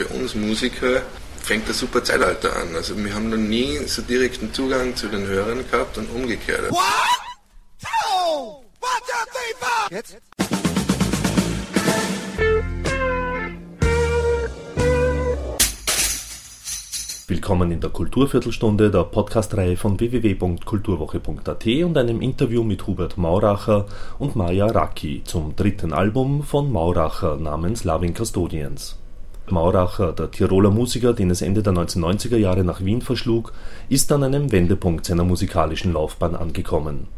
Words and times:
für 0.00 0.14
uns 0.14 0.34
Musiker 0.34 1.02
fängt 1.42 1.68
ein 1.68 1.74
super 1.74 2.02
Zeitalter 2.02 2.56
an. 2.56 2.74
Also 2.74 2.96
wir 2.96 3.14
haben 3.14 3.28
noch 3.28 3.36
nie 3.36 3.76
so 3.86 4.00
direkten 4.00 4.50
Zugang 4.54 4.96
zu 4.96 5.08
den 5.08 5.26
Hörern 5.26 5.62
gehabt 5.70 5.98
und 5.98 6.10
umgekehrt. 6.10 6.70
What? 6.70 6.80
Two, 7.82 8.62
one, 8.80 9.00
two, 9.06 9.24
three. 9.30 9.96
Jetzt? 9.96 10.16
Willkommen 17.28 17.70
in 17.70 17.80
der 17.80 17.90
Kulturviertelstunde 17.90 18.90
der 18.90 19.04
Podcastreihe 19.04 19.76
von 19.76 20.00
www.kulturwoche.at 20.00 21.66
und 21.66 21.98
einem 21.98 22.22
Interview 22.22 22.64
mit 22.64 22.86
Hubert 22.86 23.18
Mauracher 23.18 23.86
und 24.18 24.34
Maja 24.34 24.66
Raki 24.66 25.22
zum 25.24 25.54
dritten 25.56 25.92
Album 25.92 26.42
von 26.42 26.72
Mauracher 26.72 27.36
namens 27.36 27.84
Loving 27.84 28.14
Custodians. 28.14 28.99
Mauracher, 29.50 30.12
der 30.12 30.30
Tiroler 30.30 30.70
Musiker, 30.70 31.12
den 31.12 31.30
es 31.30 31.42
Ende 31.42 31.62
der 31.62 31.72
1990er 31.72 32.36
Jahre 32.36 32.64
nach 32.64 32.84
Wien 32.84 33.02
verschlug, 33.02 33.52
ist 33.88 34.10
an 34.12 34.24
einem 34.24 34.52
Wendepunkt 34.52 35.06
seiner 35.06 35.24
musikalischen 35.24 35.92
Laufbahn 35.92 36.34
angekommen. 36.34 37.08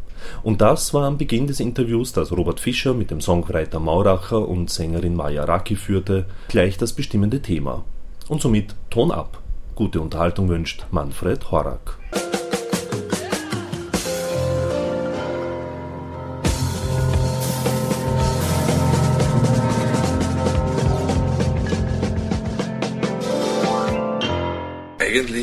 Und 0.42 0.60
das 0.60 0.94
war 0.94 1.04
am 1.04 1.18
Beginn 1.18 1.46
des 1.46 1.60
Interviews, 1.60 2.12
das 2.12 2.32
Robert 2.32 2.60
Fischer 2.60 2.94
mit 2.94 3.10
dem 3.10 3.20
Songwriter 3.20 3.80
Mauracher 3.80 4.48
und 4.48 4.70
Sängerin 4.70 5.16
Maja 5.16 5.44
Raki 5.44 5.76
führte, 5.76 6.26
gleich 6.48 6.78
das 6.78 6.92
bestimmende 6.92 7.42
Thema. 7.42 7.84
Und 8.28 8.40
somit 8.40 8.74
Ton 8.90 9.10
ab. 9.10 9.40
Gute 9.74 10.00
Unterhaltung 10.00 10.48
wünscht 10.48 10.86
Manfred 10.90 11.50
Horak. 11.50 11.98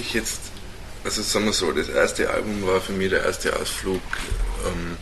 Eigentlich 0.09 0.13
jetzt, 0.13 0.41
also 1.03 1.21
sagen 1.21 1.45
wir 1.45 1.53
so, 1.53 1.71
das 1.71 1.89
erste 1.89 2.29
Album 2.29 2.65
war 2.65 2.81
für 2.81 2.93
mich 2.93 3.09
der 3.09 3.23
erste 3.23 3.55
Ausflug 3.55 4.01
ähm, 4.65 4.97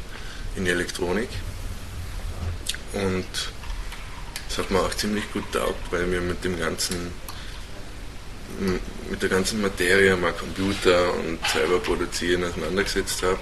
in 0.55 0.65
die 0.65 0.71
Elektronik. 0.71 1.29
Und 2.93 3.25
das 4.47 4.57
hat 4.57 4.71
mir 4.71 4.79
auch 4.79 4.93
ziemlich 4.95 5.31
gut 5.31 5.51
taugt, 5.51 5.91
weil 5.91 6.09
wir 6.11 6.21
mit 6.21 6.43
dem 6.43 6.59
ganzen, 6.59 7.11
mit 9.09 9.21
der 9.21 9.29
ganzen 9.29 9.61
Materie 9.61 10.15
mal 10.15 10.33
Computer 10.33 11.13
und 11.13 11.39
selber 11.47 11.79
produzieren 11.79 12.43
auseinandergesetzt 12.43 13.23
habe. 13.23 13.39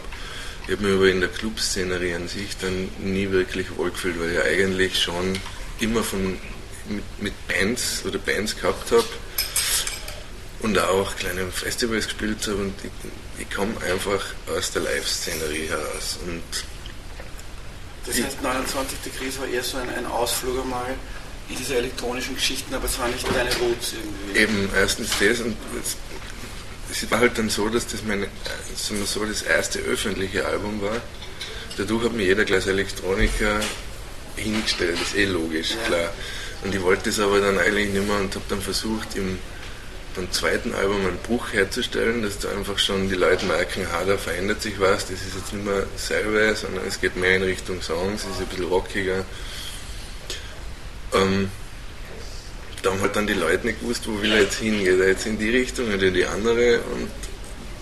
Ich 0.67 0.73
habe 0.73 0.83
mich 0.83 0.95
aber 0.95 1.09
in 1.09 1.19
der 1.19 1.29
Clubszenerie 1.29 2.15
an 2.15 2.27
sich 2.27 2.57
dann 2.57 2.89
nie 2.99 3.29
wirklich 3.29 3.67
wohlgefühlt, 3.77 4.19
weil 4.19 4.31
ich 4.31 4.41
eigentlich 4.41 4.99
schon 4.99 5.37
immer 5.79 6.03
von, 6.03 6.37
mit, 6.89 7.03
mit 7.21 7.47
Bands 7.47 8.03
oder 8.03 8.17
Bands 8.17 8.55
gehabt 8.55 8.91
habe, 8.91 9.05
und 10.65 10.79
auch 10.79 11.15
kleine 11.15 11.45
Festivals 11.51 12.05
gespielt 12.05 12.39
habe 12.47 12.57
und 12.57 12.73
ich, 12.83 12.91
ich 13.41 13.55
komme 13.55 13.73
einfach 13.81 14.25
aus 14.47 14.71
der 14.71 14.81
Live-Szenerie 14.81 15.67
heraus. 15.67 16.17
Und 16.25 16.41
das 18.07 18.19
heißt, 18.19 18.41
29 18.41 18.97
Degrees 19.05 19.39
war 19.39 19.47
eher 19.47 19.63
so 19.63 19.77
ein, 19.77 19.89
ein 19.89 20.07
Ausflug 20.07 20.63
einmal 20.63 20.95
in 21.49 21.55
diese 21.55 21.75
elektronischen 21.75 22.33
Geschichten, 22.33 22.73
aber 22.73 22.85
es 22.85 22.97
war 22.97 23.07
nicht 23.09 23.27
deine 23.27 23.55
Roots 23.57 23.93
irgendwie. 23.93 24.39
Eben, 24.39 24.69
erstens 24.75 25.09
das 25.19 25.41
und 25.41 25.55
es 26.91 27.11
war 27.11 27.19
halt 27.19 27.37
dann 27.37 27.49
so, 27.49 27.69
dass 27.69 27.85
das 27.85 28.01
mein, 28.03 28.25
sagen 28.75 28.99
wir 28.99 29.05
so, 29.05 29.23
das 29.23 29.43
erste 29.43 29.79
öffentliche 29.79 30.47
Album 30.47 30.81
war. 30.81 30.99
Dadurch 31.77 32.05
hat 32.05 32.13
mir 32.13 32.25
jeder 32.25 32.43
gleich 32.43 32.65
Elektroniker 32.65 33.59
hingestellt, 34.35 34.97
das 34.99 35.09
ist 35.09 35.15
eh 35.15 35.25
logisch, 35.25 35.71
ja. 35.71 35.87
klar. 35.87 36.13
Und 36.63 36.73
ich 36.73 36.81
wollte 36.81 37.11
das 37.11 37.19
aber 37.19 37.39
dann 37.39 37.59
eigentlich 37.59 37.89
nicht 37.89 38.07
mehr 38.07 38.17
und 38.17 38.33
habe 38.33 38.45
dann 38.49 38.61
versucht, 38.61 39.15
im 39.15 39.37
beim 40.15 40.31
zweiten 40.31 40.73
Album 40.73 41.05
einen 41.05 41.17
Bruch 41.17 41.53
herzustellen, 41.53 42.21
dass 42.21 42.39
da 42.39 42.49
einfach 42.49 42.79
schon 42.79 43.09
die 43.09 43.15
Leute 43.15 43.45
merken, 43.45 43.85
ha, 43.91 44.03
da 44.05 44.17
verändert 44.17 44.61
sich 44.61 44.79
was, 44.79 45.07
das 45.07 45.21
ist 45.21 45.35
jetzt 45.35 45.53
nicht 45.53 45.65
mehr 45.65 45.85
selber, 45.95 46.55
sondern 46.55 46.85
es 46.87 47.01
geht 47.01 47.15
mehr 47.17 47.35
in 47.35 47.43
Richtung 47.43 47.81
Songs, 47.81 48.23
es 48.23 48.35
ist 48.35 48.41
ein 48.41 48.47
bisschen 48.47 48.65
rockiger. 48.65 49.25
Ähm, 51.13 51.49
da 52.81 52.91
haben 52.91 53.01
halt 53.01 53.15
dann 53.15 53.27
die 53.27 53.33
Leute 53.33 53.65
nicht 53.67 53.81
gewusst, 53.81 54.07
wo 54.07 54.21
will 54.21 54.31
er 54.31 54.43
jetzt 54.43 54.59
hin, 54.59 54.83
geht 54.83 54.99
er 54.99 55.07
jetzt 55.07 55.25
in 55.25 55.37
die 55.37 55.49
Richtung 55.49 55.93
oder 55.93 56.03
in 56.03 56.13
die 56.13 56.25
andere 56.25 56.79
und 56.79 57.09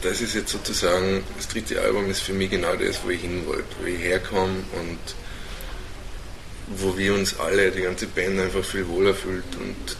das 0.02 0.22
ist 0.22 0.36
jetzt 0.36 0.52
sozusagen, 0.52 1.24
das 1.38 1.48
dritte 1.48 1.82
Album 1.82 2.10
ist 2.10 2.22
für 2.22 2.34
mich 2.34 2.50
genau 2.50 2.76
das, 2.76 3.04
wo 3.04 3.10
ich 3.10 3.22
hin 3.22 3.46
wollte, 3.46 3.64
wo 3.80 3.86
ich 3.86 4.00
herkomme 4.00 4.64
und 4.80 5.00
wo 6.68 6.98
wir 6.98 7.14
uns 7.14 7.40
alle, 7.40 7.72
die 7.72 7.82
ganze 7.82 8.08
Band 8.08 8.40
einfach 8.40 8.64
viel 8.64 8.88
wohler 8.88 9.14
fühlt 9.14 9.44
und 9.60 9.98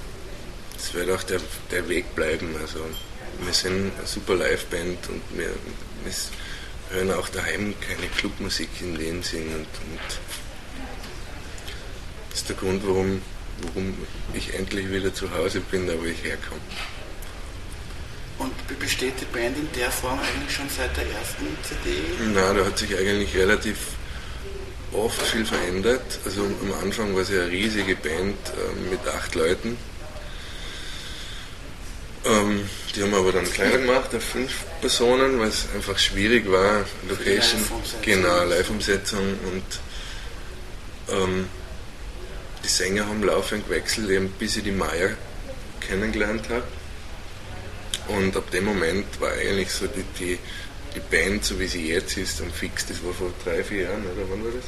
das 0.84 0.94
wird 0.94 1.10
auch 1.12 1.24
der, 1.24 1.40
der 1.72 1.88
Weg 1.88 2.14
bleiben. 2.14 2.56
Also 2.60 2.80
wir 3.42 3.54
sind 3.54 3.94
eine 3.98 4.06
super 4.06 4.36
Liveband 4.36 5.10
und 5.10 5.22
wir, 5.38 5.48
wir 6.04 6.14
hören 6.90 7.12
auch 7.12 7.30
daheim 7.30 7.74
keine 7.80 8.08
Clubmusik 8.18 8.70
in 8.82 8.96
dem 8.96 9.24
Sinn. 9.24 9.48
Und, 9.48 9.60
und 9.60 10.00
das 12.30 12.40
ist 12.40 12.50
der 12.50 12.58
Grund, 12.58 12.86
warum, 12.86 13.22
warum 13.62 13.98
ich 14.34 14.54
endlich 14.54 14.92
wieder 14.92 15.14
zu 15.14 15.32
Hause 15.34 15.62
bin, 15.62 15.88
da 15.88 15.94
wo 15.98 16.04
ich 16.04 16.22
herkomme. 16.22 16.60
Und 18.40 18.80
besteht 18.80 19.14
die 19.22 19.26
Band 19.26 19.58
in 19.58 19.70
der 19.80 19.90
Form 19.90 20.20
eigentlich 20.20 20.54
schon 20.54 20.68
seit 20.68 20.98
der 20.98 21.06
ersten 21.06 21.46
CD? 21.64 21.98
Nein, 22.34 22.58
da 22.58 22.66
hat 22.66 22.78
sich 22.78 22.98
eigentlich 22.98 23.34
relativ 23.38 23.78
oft 24.92 25.22
viel 25.22 25.46
verändert. 25.46 26.20
Also 26.26 26.42
am 26.42 26.74
Anfang 26.84 27.16
war 27.16 27.22
es 27.22 27.30
ja 27.30 27.44
eine 27.44 27.52
riesige 27.52 27.96
Band 27.96 28.36
äh, 28.50 28.90
mit 28.92 29.08
acht 29.08 29.34
Leuten. 29.36 29.78
Ähm, 32.26 32.70
die 32.96 33.02
haben 33.02 33.12
wir 33.12 33.18
aber 33.18 33.34
dann 33.34 33.52
kleiner 33.52 33.80
gemacht, 33.80 34.16
auf 34.16 34.24
fünf 34.24 34.64
Personen, 34.80 35.40
weil 35.40 35.50
es 35.50 35.68
einfach 35.76 35.98
schwierig 35.98 36.50
war, 36.50 36.86
Location, 37.10 37.60
Live 37.60 38.02
genau, 38.02 38.44
Live-Umsetzung 38.46 39.38
und 39.52 39.64
ähm, 41.10 41.48
die 42.64 42.70
Sänger 42.70 43.08
haben 43.08 43.24
laufend 43.24 43.68
gewechselt, 43.68 44.10
eben 44.10 44.30
bis 44.30 44.56
ich 44.56 44.64
die 44.64 44.72
Maya 44.72 45.10
kennengelernt 45.82 46.48
habe. 46.50 46.64
Und 48.08 48.36
ab 48.38 48.50
dem 48.52 48.66
Moment 48.66 49.20
war 49.20 49.32
eigentlich 49.34 49.70
so 49.72 49.88
die, 49.88 50.04
die, 50.18 50.40
die 50.96 51.00
Band, 51.00 51.44
so 51.44 51.60
wie 51.60 51.68
sie 51.68 51.90
jetzt 51.90 52.16
ist, 52.18 52.42
am 52.42 52.52
Fix, 52.52 52.86
das 52.86 53.04
war 53.04 53.14
vor 53.14 53.34
drei, 53.44 53.64
vier 53.64 53.84
Jahren, 53.84 54.04
oder 54.06 54.30
wann 54.30 54.44
war 54.46 54.52
das? 54.52 54.66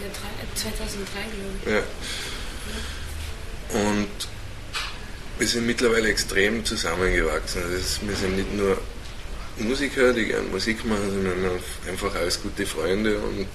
Ja, 0.00 0.12
2003, 0.54 1.20
glaube 1.22 1.58
ich. 1.64 1.72
Ja. 1.72 1.82
Und 3.72 4.08
wir 5.38 5.46
sind 5.46 5.66
mittlerweile 5.66 6.08
extrem 6.08 6.64
zusammengewachsen. 6.64 7.62
Also 7.62 7.76
ist, 7.76 8.06
wir 8.06 8.16
sind 8.16 8.36
nicht 8.36 8.54
nur 8.54 8.78
Musiker, 9.58 10.12
die 10.12 10.26
gerne 10.26 10.48
Musik 10.48 10.84
machen, 10.84 11.10
sondern 11.10 11.60
einfach 11.88 12.14
alles 12.14 12.42
gute 12.42 12.66
Freunde. 12.66 13.18
Und 13.18 13.48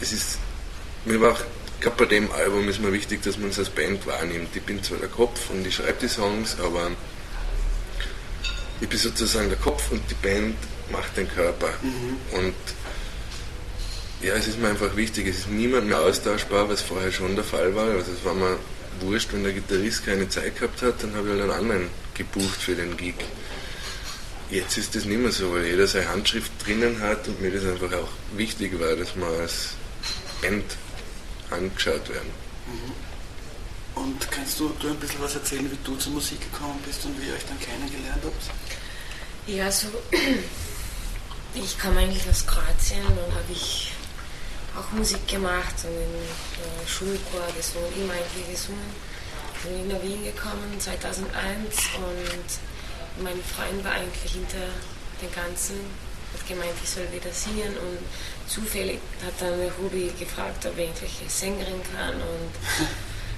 es 0.00 0.12
ist, 0.12 0.38
mir 1.04 1.20
war 1.20 1.32
auch, 1.32 1.40
gerade 1.80 1.96
bei 1.96 2.04
dem 2.06 2.30
Album 2.32 2.68
ist 2.68 2.80
mir 2.80 2.92
wichtig, 2.92 3.22
dass 3.22 3.36
man 3.36 3.46
uns 3.46 3.58
als 3.58 3.70
Band 3.70 4.06
wahrnimmt. 4.06 4.54
Ich 4.54 4.62
bin 4.62 4.82
zwar 4.82 4.98
der 4.98 5.08
Kopf 5.08 5.50
und 5.50 5.66
ich 5.66 5.74
schreibe 5.74 5.98
die 6.00 6.08
Songs, 6.08 6.56
aber 6.60 6.90
ich 8.80 8.88
bin 8.88 8.98
sozusagen 8.98 9.48
der 9.48 9.58
Kopf 9.58 9.90
und 9.90 10.02
die 10.10 10.14
Band 10.14 10.56
macht 10.90 11.16
den 11.16 11.28
Körper. 11.28 11.70
Mhm. 11.82 12.16
Und 12.38 12.54
ja, 14.22 14.34
es 14.34 14.46
ist 14.46 14.58
mir 14.58 14.68
einfach 14.68 14.94
wichtig, 14.96 15.26
es 15.26 15.40
ist 15.40 15.50
niemand 15.50 15.88
mehr 15.88 16.00
austauschbar, 16.00 16.68
was 16.68 16.80
vorher 16.80 17.10
schon 17.10 17.34
der 17.34 17.44
Fall 17.44 17.74
war. 17.74 17.88
Also 17.88 18.12
es 18.12 18.24
war 18.24 18.34
mir 18.34 18.56
wurscht, 19.00 19.32
wenn 19.32 19.42
der 19.42 19.52
Gitarrist 19.52 20.04
keine 20.04 20.28
Zeit 20.28 20.56
gehabt 20.56 20.80
hat, 20.82 21.02
dann 21.02 21.14
habe 21.14 21.28
ich 21.28 21.32
halt 21.32 21.42
einen 21.42 21.50
anderen 21.50 21.88
gebucht 22.14 22.60
für 22.60 22.74
den 22.74 22.96
Gig. 22.96 23.16
Jetzt 24.50 24.76
ist 24.76 24.94
das 24.94 25.06
nicht 25.06 25.18
mehr 25.18 25.32
so, 25.32 25.52
weil 25.52 25.66
jeder 25.66 25.86
seine 25.86 26.08
Handschrift 26.08 26.52
drinnen 26.64 27.00
hat 27.00 27.26
und 27.26 27.40
mir 27.40 27.50
das 27.50 27.64
einfach 27.64 27.92
auch 27.96 28.08
wichtig 28.36 28.78
war, 28.78 28.94
dass 28.94 29.16
wir 29.16 29.26
als 29.26 29.70
Band 30.40 30.64
angeschaut 31.50 32.08
werden. 32.08 32.30
Mhm. 32.66 32.92
Und 34.02 34.30
kannst 34.30 34.60
du, 34.60 34.72
du 34.80 34.88
ein 34.88 34.96
bisschen 34.96 35.20
was 35.20 35.34
erzählen, 35.34 35.70
wie 35.70 35.78
du 35.84 35.96
zur 35.96 36.12
Musik 36.12 36.40
gekommen 36.40 36.78
bist 36.86 37.04
und 37.04 37.20
wie 37.20 37.28
ihr 37.28 37.34
euch 37.34 37.44
dann 37.46 37.58
kennengelernt 37.60 38.22
habt? 38.24 38.50
Ja, 39.46 39.70
so 39.70 39.88
ich 41.54 41.78
komme 41.78 42.00
eigentlich 42.00 42.28
aus 42.28 42.46
Kroatien 42.46 43.04
und 43.06 43.34
habe 43.34 43.52
ich 43.52 43.92
auch 44.78 44.90
Musik 44.92 45.26
gemacht 45.28 45.74
und 45.84 45.92
im 45.92 46.14
äh, 46.16 46.88
Schulchor 46.88 47.46
gesungen, 47.56 47.92
immer 47.96 48.14
eigentlich 48.14 48.50
gesungen. 48.50 49.12
Bin 49.62 49.88
nach 49.88 50.02
Wien 50.02 50.24
gekommen 50.24 50.74
2001 50.78 51.30
und 51.96 53.22
mein 53.22 53.38
Freund 53.44 53.84
war 53.84 53.92
eigentlich 53.92 54.32
hinter 54.32 54.66
dem 55.20 55.32
Ganzen, 55.32 55.76
hat 56.32 56.48
gemeint, 56.48 56.74
ich 56.82 56.88
soll 56.88 57.06
wieder 57.12 57.30
singen 57.30 57.76
und 57.78 57.98
zufällig 58.48 58.98
hat 59.24 59.34
dann 59.38 59.54
Ruby 59.78 60.12
gefragt, 60.18 60.66
ob 60.66 60.76
ich 60.76 60.84
irgendwelche 60.84 61.28
Sängerin 61.28 61.80
kann 61.94 62.14
und 62.14 62.52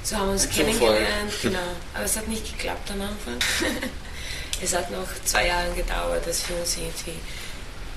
so 0.02 0.16
haben 0.16 0.26
wir 0.28 0.32
uns 0.32 0.48
kennengelernt, 0.48 1.32
genau. 1.40 1.58
Aber 1.94 2.04
es 2.04 2.16
hat 2.16 2.28
nicht 2.28 2.44
geklappt 2.44 2.90
am 2.90 3.00
Anfang. 3.00 3.38
es 4.62 4.74
hat 4.74 4.90
noch 4.90 5.08
zwei 5.24 5.46
Jahre 5.46 5.72
gedauert, 5.72 6.26
dass 6.26 6.48
wir 6.48 6.56
uns 6.56 6.76
irgendwie 6.76 7.18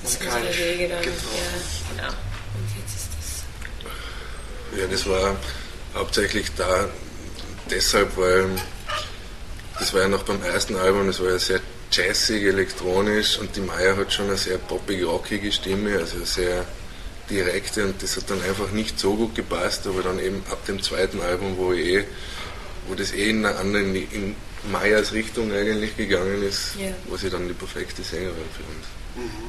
das 0.02 0.16
unsere 0.16 0.58
Wege 0.58 0.88
dann, 0.88 1.04
ja, 1.04 1.12
genau. 1.92 2.08
Und 2.10 2.70
jetzt 2.80 2.96
ist 2.96 3.07
ja, 4.76 4.88
das 4.90 5.08
war 5.08 5.36
hauptsächlich 5.94 6.48
da 6.56 6.88
deshalb, 7.70 8.18
weil 8.18 8.50
das 9.80 9.94
war 9.94 10.02
ja 10.02 10.08
noch 10.08 10.24
beim 10.24 10.42
ersten 10.44 10.76
Album, 10.76 11.08
das 11.08 11.20
war 11.20 11.30
ja 11.30 11.40
sehr 11.40 11.62
jazzig, 11.92 12.44
elektronisch 12.44 13.38
und 13.40 13.56
die 13.56 13.62
Maya 13.62 13.96
hat 13.96 14.12
schon 14.12 14.28
eine 14.28 14.38
sehr 14.38 14.58
poppig, 14.58 15.06
rockige 15.06 15.52
Stimme, 15.52 15.98
also 15.98 16.24
sehr 16.24 16.66
direkte 17.30 17.86
und 17.86 18.02
das 18.02 18.18
hat 18.18 18.30
dann 18.30 18.42
einfach 18.42 18.72
nicht 18.72 19.00
so 19.00 19.16
gut 19.16 19.36
gepasst, 19.36 19.86
aber 19.88 20.02
dann 20.02 20.20
eben 20.20 20.44
ab 20.50 20.66
dem 20.66 20.82
zweiten 20.82 21.22
Album, 21.22 21.58
wo 21.58 21.74
ich 21.74 21.88
eh, 21.88 22.04
wo 22.88 22.96
das 22.96 23.12
eh 23.12 23.30
in 23.30 23.46
einer 23.46 23.60
anderen, 23.60 23.96
in 23.96 24.36
Mayas 24.72 25.14
Richtung 25.14 25.52
eigentlich 25.52 25.96
gegangen 25.96 26.42
ist, 26.44 26.76
ja. 26.80 26.90
war 27.10 27.18
sie 27.18 27.30
dann 27.30 27.48
die 27.48 27.54
perfekte 27.54 28.04
Sängerin 28.04 28.34
für 28.56 28.64
uns. 28.64 28.88
Mhm. 29.16 29.48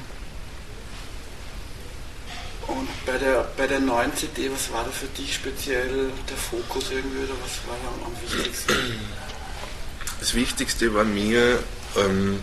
Und 2.68 2.88
bei 3.06 3.16
der, 3.16 3.50
bei 3.56 3.66
der 3.66 3.80
neuen 3.80 4.14
CD, 4.14 4.50
was 4.52 4.70
war 4.72 4.84
da 4.84 4.90
für 4.90 5.06
dich 5.06 5.34
speziell 5.34 6.10
der 6.28 6.36
Fokus 6.36 6.90
irgendwie 6.90 7.24
oder 7.24 7.34
was 7.42 7.66
war 7.66 7.76
da 7.82 8.06
am 8.06 8.12
wichtigsten? 8.22 8.74
Das 10.20 10.34
Wichtigste 10.34 10.92
war 10.92 11.04
mir, 11.04 11.58
ähm, 11.96 12.40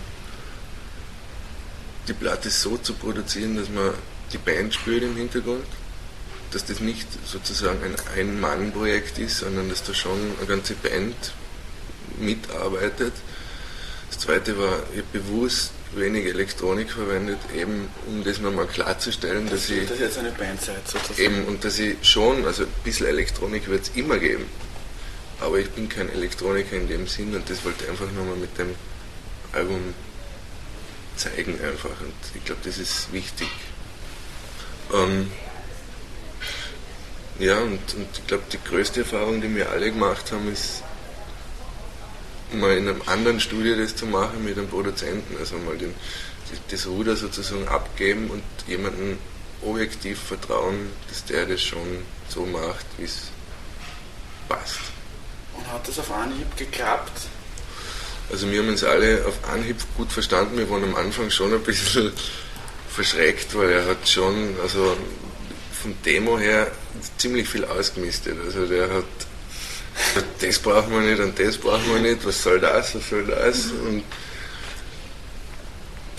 die 2.07 2.13
Platte 2.13 2.49
so 2.49 2.77
zu 2.77 2.93
produzieren, 2.93 3.55
dass 3.55 3.69
man 3.69 3.93
die 4.31 4.37
Band 4.37 4.73
spürt 4.73 5.03
im 5.03 5.15
Hintergrund, 5.15 5.65
dass 6.51 6.65
das 6.65 6.79
nicht 6.79 7.07
sozusagen 7.25 7.79
ein 7.83 7.95
Ein-Mann-Projekt 8.15 9.17
ist, 9.19 9.39
sondern 9.39 9.69
dass 9.69 9.83
da 9.83 9.93
schon 9.93 10.19
eine 10.37 10.47
ganze 10.47 10.73
Band 10.75 11.15
mitarbeitet. 12.19 13.13
Das 14.09 14.19
zweite 14.19 14.57
war, 14.57 14.83
ich 14.95 15.03
bewusst 15.05 15.71
wenig 15.93 16.25
Elektronik 16.25 16.91
verwendet, 16.91 17.39
eben 17.55 17.89
um 18.07 18.23
das 18.23 18.39
nochmal 18.39 18.67
klarzustellen, 18.67 19.49
dass 19.49 19.69
ich. 19.69 19.87
Das 19.87 19.99
jetzt 19.99 20.17
eine 20.17 20.31
Band 20.31 20.61
seid 20.61 20.87
sozusagen. 20.87 21.21
Eben, 21.21 21.45
und 21.45 21.63
dass 21.63 21.79
ich 21.79 21.97
schon, 22.01 22.45
also 22.45 22.63
ein 22.63 22.69
bisschen 22.83 23.07
Elektronik 23.07 23.67
wird 23.67 23.83
es 23.83 23.91
immer 23.95 24.17
geben, 24.17 24.45
aber 25.39 25.59
ich 25.59 25.69
bin 25.71 25.87
kein 25.87 26.09
Elektroniker 26.09 26.75
in 26.75 26.87
dem 26.87 27.07
Sinn 27.07 27.35
und 27.35 27.49
das 27.49 27.63
wollte 27.63 27.83
ich 27.83 27.89
einfach 27.89 28.11
nochmal 28.11 28.35
mit 28.35 28.57
dem 28.57 28.75
Album 29.53 29.93
zeigen 31.15 31.59
einfach 31.61 32.01
und 32.01 32.13
ich 32.33 32.43
glaube, 32.43 32.61
das 32.63 32.77
ist 32.77 33.11
wichtig. 33.13 33.47
Ähm, 34.93 35.31
ja, 37.39 37.59
und, 37.59 37.79
und 37.95 38.07
ich 38.13 38.27
glaube, 38.27 38.43
die 38.51 38.59
größte 38.63 39.01
Erfahrung, 39.01 39.41
die 39.41 39.53
wir 39.53 39.69
alle 39.69 39.91
gemacht 39.91 40.31
haben, 40.31 40.51
ist 40.51 40.83
mal 42.53 42.77
in 42.77 42.87
einem 42.87 43.01
anderen 43.05 43.39
Studio 43.39 43.75
das 43.75 43.95
zu 43.95 44.05
machen 44.05 44.43
mit 44.43 44.57
einem 44.57 44.67
Produzenten, 44.67 45.37
also 45.37 45.57
mal 45.57 45.77
den, 45.77 45.93
das 46.69 46.87
Ruder 46.87 47.15
sozusagen 47.15 47.67
abgeben 47.67 48.29
und 48.29 48.43
jemanden 48.67 49.17
objektiv 49.61 50.19
vertrauen, 50.19 50.89
dass 51.09 51.25
der 51.25 51.45
das 51.45 51.61
schon 51.61 52.03
so 52.29 52.45
macht, 52.45 52.85
wie 52.97 53.05
es 53.05 53.31
passt. 54.47 54.79
Und 55.57 55.71
hat 55.71 55.87
das 55.87 55.99
auf 55.99 56.11
Anhieb 56.11 56.55
geklappt? 56.57 57.21
Also 58.31 58.49
wir 58.49 58.59
haben 58.59 58.69
uns 58.69 58.83
alle 58.83 59.25
auf 59.25 59.49
Anhieb 59.49 59.77
gut 59.95 60.11
verstanden. 60.11 60.57
Wir 60.57 60.69
waren 60.69 60.83
am 60.83 60.95
Anfang 60.95 61.29
schon 61.29 61.53
ein 61.53 61.61
bisschen 61.61 62.11
verschreckt, 62.89 63.55
weil 63.55 63.69
er 63.69 63.87
hat 63.87 64.07
schon, 64.07 64.55
also 64.61 64.97
vom 65.81 65.95
Demo 66.03 66.37
her 66.39 66.71
ziemlich 67.17 67.47
viel 67.47 67.65
ausgemistet. 67.65 68.37
Also 68.43 68.65
der 68.65 68.89
hat 68.89 69.05
das 70.39 70.59
braucht 70.59 70.89
man 70.89 71.05
nicht 71.05 71.19
und 71.19 71.37
das 71.39 71.57
braucht 71.57 71.87
man 71.87 72.01
nicht, 72.01 72.25
was 72.25 72.41
soll 72.41 72.59
das, 72.59 72.95
was 72.95 73.09
soll 73.09 73.25
das? 73.25 73.65
Und, 73.65 74.03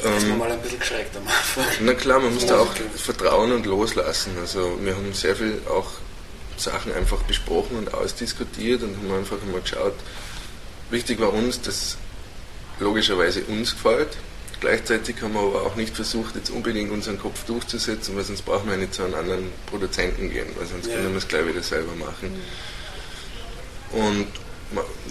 ähm, 0.05 0.17
ist 0.17 0.29
man 0.29 0.39
mal 0.39 0.53
ein 0.53 0.61
bisschen 0.61 0.79
geschreckt 0.79 1.17
am 1.17 1.27
Anfang. 1.27 1.65
Na 1.81 1.95
klar, 1.95 2.21
man 2.21 2.35
muss 2.35 2.47
da 2.47 2.59
auch 2.59 2.73
vertrauen 2.97 3.53
und 3.53 3.67
loslassen. 3.67 4.33
Also 4.41 4.79
wir 4.83 4.95
haben 4.95 5.13
sehr 5.15 5.37
viel 5.37 5.61
auch 5.69 5.93
Sachen 6.57 6.93
einfach 6.95 7.23
besprochen 7.23 7.77
und 7.79 7.95
ausdiskutiert 7.95 8.83
und 8.83 8.97
haben 8.97 9.19
einfach 9.19 9.39
mal 9.51 9.61
geschaut. 9.61 9.95
Wichtig 10.91 11.21
war 11.21 11.33
uns, 11.33 11.61
dass 11.61 11.97
logischerweise 12.79 13.43
uns 13.45 13.73
gefällt. 13.73 14.17
Gleichzeitig 14.61 15.17
haben 15.21 15.35
wir 15.35 15.41
aber 15.41 15.63
auch 15.63 15.77
nicht 15.77 15.95
versucht, 15.95 16.35
jetzt 16.35 16.51
unbedingt 16.51 16.91
unseren 16.91 17.19
Kopf 17.19 17.45
durchzusetzen, 17.45 18.17
weil 18.17 18.25
sonst 18.25 18.43
brauchen 18.43 18.71
wir 18.71 18.77
nicht 18.77 18.95
zu 18.95 19.03
einem 19.03 19.15
anderen 19.15 19.51
Produzenten 19.67 20.31
gehen, 20.31 20.49
weil 20.57 20.67
sonst 20.67 20.87
ja. 20.87 20.95
können 20.95 21.11
wir 21.11 21.19
es 21.19 21.29
gleich 21.29 21.47
wieder 21.47 21.63
selber 21.63 21.95
machen. 21.95 22.33
Mhm. 22.33 22.43
Und 23.93 24.27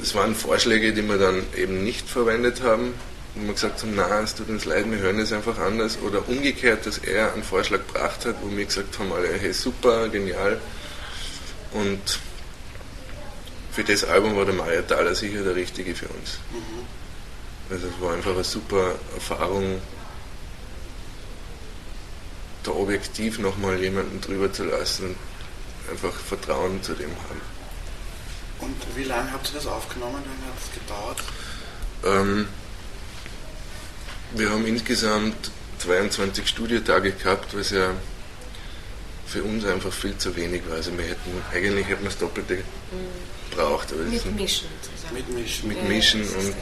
es 0.02 0.14
waren 0.16 0.36
Vorschläge, 0.36 0.94
die 0.94 1.02
wir 1.04 1.18
dann 1.18 1.44
eben 1.56 1.84
nicht 1.84 2.10
verwendet 2.10 2.62
haben, 2.62 2.94
wo 3.36 3.48
wir 3.48 3.54
gesagt 3.54 3.82
haben, 3.82 3.94
na, 3.96 4.22
es 4.22 4.36
tut 4.36 4.50
uns 4.50 4.66
leid, 4.66 4.90
wir 4.90 5.00
hören 5.00 5.20
es 5.20 5.32
einfach 5.32 5.58
anders. 5.60 5.98
Oder 6.06 6.28
umgekehrt, 6.28 6.86
dass 6.86 6.98
er 7.00 7.34
einen 7.34 7.44
Vorschlag 7.44 7.80
gebracht 7.88 8.26
hat, 8.26 8.36
wo 8.42 8.56
wir 8.56 8.66
gesagt 8.66 8.98
haben, 9.00 9.12
alle, 9.12 9.30
hey, 9.34 9.54
super, 9.54 10.10
genial. 10.10 10.60
Und 11.74 12.20
für 13.72 13.84
das 13.84 14.04
Album 14.04 14.36
war 14.36 14.46
der 14.46 14.54
Mario 14.54 14.82
Thaler 14.84 15.16
sicher 15.16 15.44
der 15.44 15.56
Richtige 15.56 15.96
für 15.96 16.08
uns. 16.08 16.40
Mhm. 16.52 16.86
Also 17.70 17.88
es 17.88 18.02
war 18.02 18.14
einfach 18.14 18.32
eine 18.32 18.44
super 18.44 18.96
Erfahrung, 19.14 19.82
da 22.64 22.72
objektiv 22.72 23.40
nochmal 23.40 23.80
jemanden 23.80 24.22
drüber 24.22 24.52
zu 24.52 24.64
lassen 24.64 25.16
einfach 25.90 26.14
Vertrauen 26.14 26.82
zu 26.82 26.94
dem 26.94 27.10
haben. 27.10 27.55
Und 28.60 28.76
wie 28.96 29.04
lange 29.04 29.32
habt 29.32 29.50
ihr 29.50 29.56
das 29.56 29.68
aufgenommen? 29.68 30.24
Wie 30.24 30.30
lange 30.30 30.46
hat 30.48 30.60
es 30.60 30.72
gedauert? 30.80 31.24
Ähm, 32.06 32.48
wir 34.34 34.50
haben 34.50 34.66
insgesamt 34.66 35.52
22 35.80 36.48
Studiotage 36.48 37.12
gehabt, 37.12 37.56
was 37.58 37.72
ja 37.72 37.92
für 39.26 39.44
uns 39.44 39.66
einfach 39.66 39.92
viel 39.92 40.18
zu 40.18 40.36
wenig 40.36 40.62
war. 40.70 40.78
Also 40.78 40.98
wir 40.98 41.06
hätten, 41.06 41.32
eigentlich 41.54 41.88
hätten 41.88 42.04
wir 42.04 42.10
das 42.10 42.20
Doppelte 42.20 42.56
mhm. 42.56 42.62
braucht. 43.52 43.92
Aber 43.92 44.04
mit 44.04 44.26
Mischen 44.36 44.68
Mit 45.14 45.30
Mischen. 45.30 45.68
Mit 45.68 45.88
Mischen 45.88 46.24
ja, 46.24 46.38
und, 46.38 46.56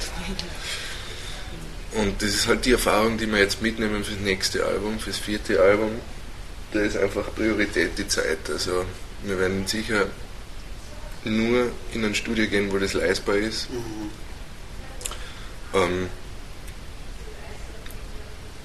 und 2.06 2.22
das 2.22 2.30
ist 2.30 2.48
halt 2.48 2.66
die 2.66 2.72
Erfahrung, 2.72 3.18
die 3.18 3.28
wir 3.28 3.40
jetzt 3.40 3.62
mitnehmen 3.62 4.04
fürs 4.04 4.20
nächste 4.20 4.66
Album, 4.66 5.00
fürs 5.00 5.20
vierte 5.20 5.62
Album. 5.62 5.92
Da 6.72 6.80
ist 6.80 6.98
einfach 6.98 7.34
Priorität 7.36 7.98
die 7.98 8.08
Zeit. 8.08 8.50
Also 8.50 8.86
wir 9.24 9.40
werden 9.40 9.68
sicher 9.68 10.08
nur 11.26 11.72
in 11.94 12.04
ein 12.06 12.16
Studio 12.16 12.48
gehen, 12.48 12.72
wo 12.72 12.78
das 12.78 12.94
leistbar 12.94 13.36
ist. 13.36 13.70
Mhm. 13.70 14.10
Ähm, 15.74 16.10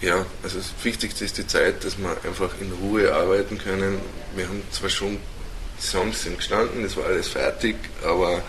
ja, 0.00 0.24
also 0.42 0.58
das 0.58 0.72
Wichtigste 0.82 1.24
ist 1.24 1.38
die 1.38 1.46
Zeit, 1.46 1.84
dass 1.84 1.98
wir 1.98 2.16
einfach 2.24 2.50
in 2.60 2.72
Ruhe 2.72 3.12
arbeiten 3.12 3.58
können. 3.58 4.00
Wir 4.36 4.46
haben 4.46 4.62
zwar 4.70 4.90
schon, 4.90 5.18
Songs 5.80 6.22
sind 6.22 6.38
gestanden, 6.38 6.82
das 6.82 6.96
war 6.96 7.06
alles 7.06 7.28
fertig, 7.28 7.76
aber 8.04 8.42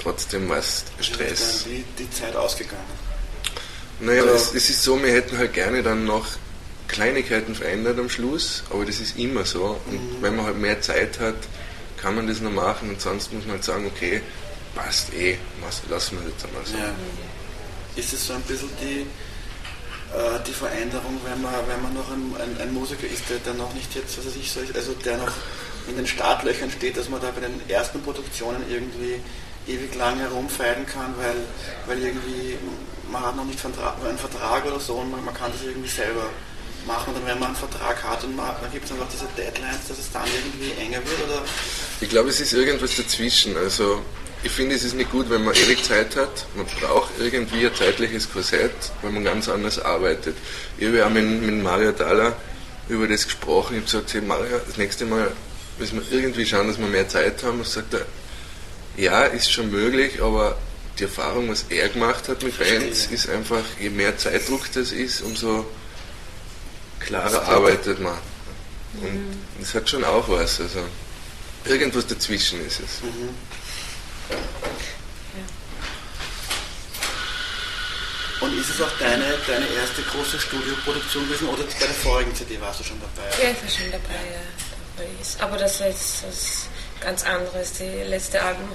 trotzdem 0.00 0.48
war 0.48 0.58
es 0.58 0.84
Stress. 1.00 1.64
Die, 1.64 1.84
die 1.98 2.10
Zeit 2.10 2.34
ausgegangen? 2.34 2.82
Naja, 4.00 4.22
also, 4.22 4.34
es, 4.34 4.54
es 4.54 4.70
ist 4.70 4.82
so, 4.82 5.00
wir 5.02 5.12
hätten 5.12 5.38
halt 5.38 5.52
gerne 5.52 5.82
dann 5.82 6.04
noch 6.04 6.26
Kleinigkeiten 6.88 7.54
verändert 7.54 7.98
am 7.98 8.08
Schluss, 8.08 8.64
aber 8.70 8.84
das 8.84 8.98
ist 8.98 9.18
immer 9.18 9.44
so. 9.44 9.80
Und 9.86 9.94
mhm. 9.94 10.22
wenn 10.22 10.36
man 10.36 10.46
halt 10.46 10.58
mehr 10.58 10.80
Zeit 10.80 11.20
hat, 11.20 11.36
kann 12.00 12.14
man 12.14 12.26
das 12.26 12.40
noch 12.40 12.50
machen 12.50 12.90
und 12.90 13.00
sonst 13.00 13.32
muss 13.32 13.44
man 13.44 13.54
halt 13.54 13.64
sagen, 13.64 13.86
okay, 13.86 14.22
passt 14.74 15.12
eh, 15.12 15.38
lassen 15.60 15.82
wir 15.88 15.96
das 15.96 16.44
einmal 16.44 16.64
so. 16.64 16.76
Ja. 16.76 16.94
Ist 17.96 18.12
es 18.12 18.26
so 18.26 18.34
ein 18.34 18.42
bisschen 18.42 18.70
die, 18.80 19.00
äh, 20.14 20.38
die 20.46 20.52
Veränderung, 20.52 21.20
wenn 21.24 21.42
man, 21.42 21.54
wenn 21.66 21.82
man 21.82 21.94
noch 21.94 22.10
ein, 22.10 22.34
ein, 22.40 22.60
ein 22.60 22.74
Musiker 22.74 23.06
ist, 23.06 23.28
der, 23.28 23.38
der 23.38 23.54
noch 23.54 23.74
nicht 23.74 23.94
jetzt, 23.94 24.16
was 24.18 24.26
weiß 24.26 24.36
ich, 24.36 24.50
so, 24.50 24.60
also 24.74 24.92
der 25.04 25.18
noch 25.18 25.32
in 25.88 25.96
den 25.96 26.06
Startlöchern 26.06 26.70
steht, 26.70 26.96
dass 26.96 27.08
man 27.08 27.20
da 27.20 27.30
bei 27.30 27.40
den 27.40 27.60
ersten 27.68 28.00
Produktionen 28.02 28.62
irgendwie 28.70 29.20
ewig 29.66 29.94
lang 29.96 30.18
herumfeilen 30.18 30.86
kann, 30.86 31.14
weil, 31.18 31.36
weil 31.86 32.02
irgendwie 32.02 32.56
man 33.10 33.22
hat 33.24 33.36
noch 33.36 33.44
nicht 33.44 33.64
einen 33.64 34.18
Vertrag 34.18 34.66
oder 34.66 34.80
so 34.80 34.94
und 34.96 35.10
man, 35.10 35.24
man 35.24 35.34
kann 35.34 35.50
das 35.52 35.62
irgendwie 35.62 35.88
selber 35.88 36.30
machen 36.86 37.14
und 37.14 37.26
wenn 37.26 37.38
man 37.38 37.48
einen 37.48 37.56
Vertrag 37.56 38.02
hat 38.02 38.24
und 38.24 38.36
man, 38.36 38.54
dann 38.60 38.70
gibt 38.72 38.84
es 38.86 38.92
einfach 38.92 39.08
diese 39.12 39.26
Deadlines, 39.36 39.88
dass 39.88 39.98
es 39.98 40.10
dann 40.12 40.24
irgendwie 40.26 40.72
enger 40.80 40.98
wird? 40.98 41.28
Oder? 41.28 41.42
Ich 42.00 42.08
glaube, 42.08 42.30
es 42.30 42.40
ist 42.40 42.52
irgendwas 42.52 42.96
dazwischen. 42.96 43.56
Also 43.56 44.02
ich 44.42 44.52
finde, 44.52 44.76
es 44.76 44.84
ist 44.84 44.94
nicht 44.94 45.10
gut, 45.10 45.28
wenn 45.30 45.44
man 45.44 45.54
ewig 45.54 45.82
Zeit 45.82 46.14
hat. 46.16 46.46
Man 46.54 46.66
braucht 46.80 47.10
irgendwie 47.18 47.66
ein 47.66 47.74
zeitliches 47.74 48.30
Korsett, 48.30 48.72
weil 49.02 49.10
man 49.10 49.24
ganz 49.24 49.48
anders 49.48 49.78
arbeitet. 49.80 50.36
Ich 50.78 50.86
habe 50.86 50.98
ja 50.98 51.08
mit, 51.08 51.24
mit 51.24 51.62
Mario 51.62 51.92
Dalla 51.92 52.36
über 52.88 53.08
das 53.08 53.24
gesprochen. 53.24 53.74
Ich 53.74 53.92
habe 53.94 54.04
gesagt, 54.04 54.14
hey 54.14 54.20
Mario, 54.20 54.60
das 54.66 54.76
nächste 54.76 55.06
Mal 55.06 55.32
müssen 55.78 56.00
wir 56.00 56.18
irgendwie 56.18 56.46
schauen, 56.46 56.68
dass 56.68 56.78
wir 56.78 56.86
mehr 56.86 57.08
Zeit 57.08 57.42
haben. 57.42 57.58
Und 57.58 57.66
sagt 57.66 57.94
er, 57.94 58.06
ja, 58.96 59.24
ist 59.24 59.52
schon 59.52 59.70
möglich, 59.70 60.22
aber 60.22 60.56
die 60.98 61.04
Erfahrung, 61.04 61.48
was 61.48 61.66
er 61.68 61.88
gemacht 61.88 62.28
hat 62.28 62.42
mit 62.42 62.58
Bands, 62.58 63.06
ist 63.06 63.28
einfach, 63.28 63.62
je 63.80 63.90
mehr 63.90 64.16
Zeitdruck 64.16 64.72
das 64.72 64.92
ist, 64.92 65.22
umso 65.22 65.66
klarer 67.08 67.42
arbeitet 67.48 68.00
man. 68.00 68.18
Und 69.00 69.36
es 69.60 69.72
mhm. 69.72 69.78
hat 69.78 69.88
schon 69.88 70.04
auch 70.04 70.28
was. 70.28 70.60
Also 70.60 70.80
irgendwas 71.64 72.06
dazwischen 72.06 72.64
ist 72.66 72.80
es. 72.80 73.02
Mhm. 73.02 73.34
Und 78.40 78.56
ist 78.56 78.70
es 78.70 78.80
auch 78.80 78.98
deine, 79.00 79.24
deine 79.46 79.66
erste 79.66 80.02
große 80.02 80.38
Studioproduktion 80.38 81.24
gewesen 81.26 81.48
oder 81.48 81.64
bei 81.64 81.86
der 81.86 81.94
vorigen 81.94 82.34
CD 82.34 82.60
warst 82.60 82.80
du 82.80 82.84
schon 82.84 83.00
dabei? 83.00 83.28
Ja, 83.42 83.50
ich 83.50 83.62
war 83.62 83.70
schon 83.70 83.90
dabei, 83.90 84.20
ja. 84.32 85.44
Aber 85.44 85.56
das, 85.56 85.80
heißt, 85.80 86.24
das 86.24 86.68
ganz 87.00 87.24
anderes. 87.24 87.72
Die 87.72 88.02
letzte 88.08 88.40
Album, 88.40 88.68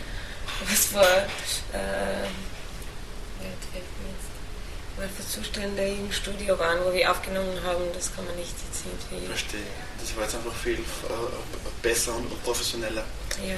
was 0.70 0.84
vor, 0.86 1.02
äh, 1.02 2.28
weil 4.96 5.08
für 5.08 5.26
Zustände 5.26 5.82
im 5.82 6.12
Studio 6.12 6.58
waren, 6.58 6.78
wo 6.84 6.92
wir 6.92 7.10
aufgenommen 7.10 7.58
haben, 7.64 7.84
das 7.94 8.14
kann 8.14 8.24
man 8.26 8.36
nicht 8.36 8.52
jetzt 8.52 8.84
irgendwie. 8.86 9.26
Verstehe. 9.26 9.60
Das 10.00 10.16
war 10.16 10.24
jetzt 10.24 10.34
einfach 10.36 10.54
viel 10.54 10.74
äh, 10.74 10.78
besser 11.82 12.14
und 12.14 12.44
professioneller. 12.44 13.04
Ja. 13.46 13.56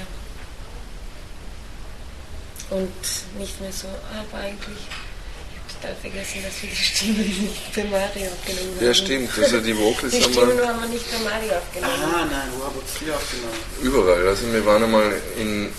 Und 2.69 2.91
nicht 3.37 3.61
mehr 3.61 3.71
so, 3.71 3.87
aber 3.87 4.43
eigentlich 4.43 4.79
total 5.79 5.95
vergessen, 5.95 6.43
dass 6.43 6.61
wir 6.61 6.69
die 6.69 6.75
Stimme 6.75 7.19
nicht 7.19 7.75
bei 7.75 7.83
Mario 7.83 8.31
aufgenommen 8.31 8.75
haben. 8.75 8.85
Ja, 8.85 8.93
stimmt. 8.93 9.29
Also 9.37 9.59
die 9.61 9.77
Vocals 9.77 10.11
Die 10.11 10.23
haben 10.23 10.33
Stimmen 10.33 10.57
wir 10.57 10.67
haben 10.67 10.81
wir 10.81 10.89
nicht 10.89 11.05
bei 11.11 11.29
Mario 11.29 11.53
aufgenommen. 11.53 11.93
Ah, 12.03 12.25
nein, 12.29 12.49
wo 12.57 12.65
habt 12.65 12.75
ihr 12.75 13.07
die 13.07 13.13
aufgenommen? 13.13 13.57
überall. 13.81 14.27
Also 14.27 14.51
wir 14.51 14.65
waren 14.65 14.83
einmal 14.83 15.13
in, 15.37 15.71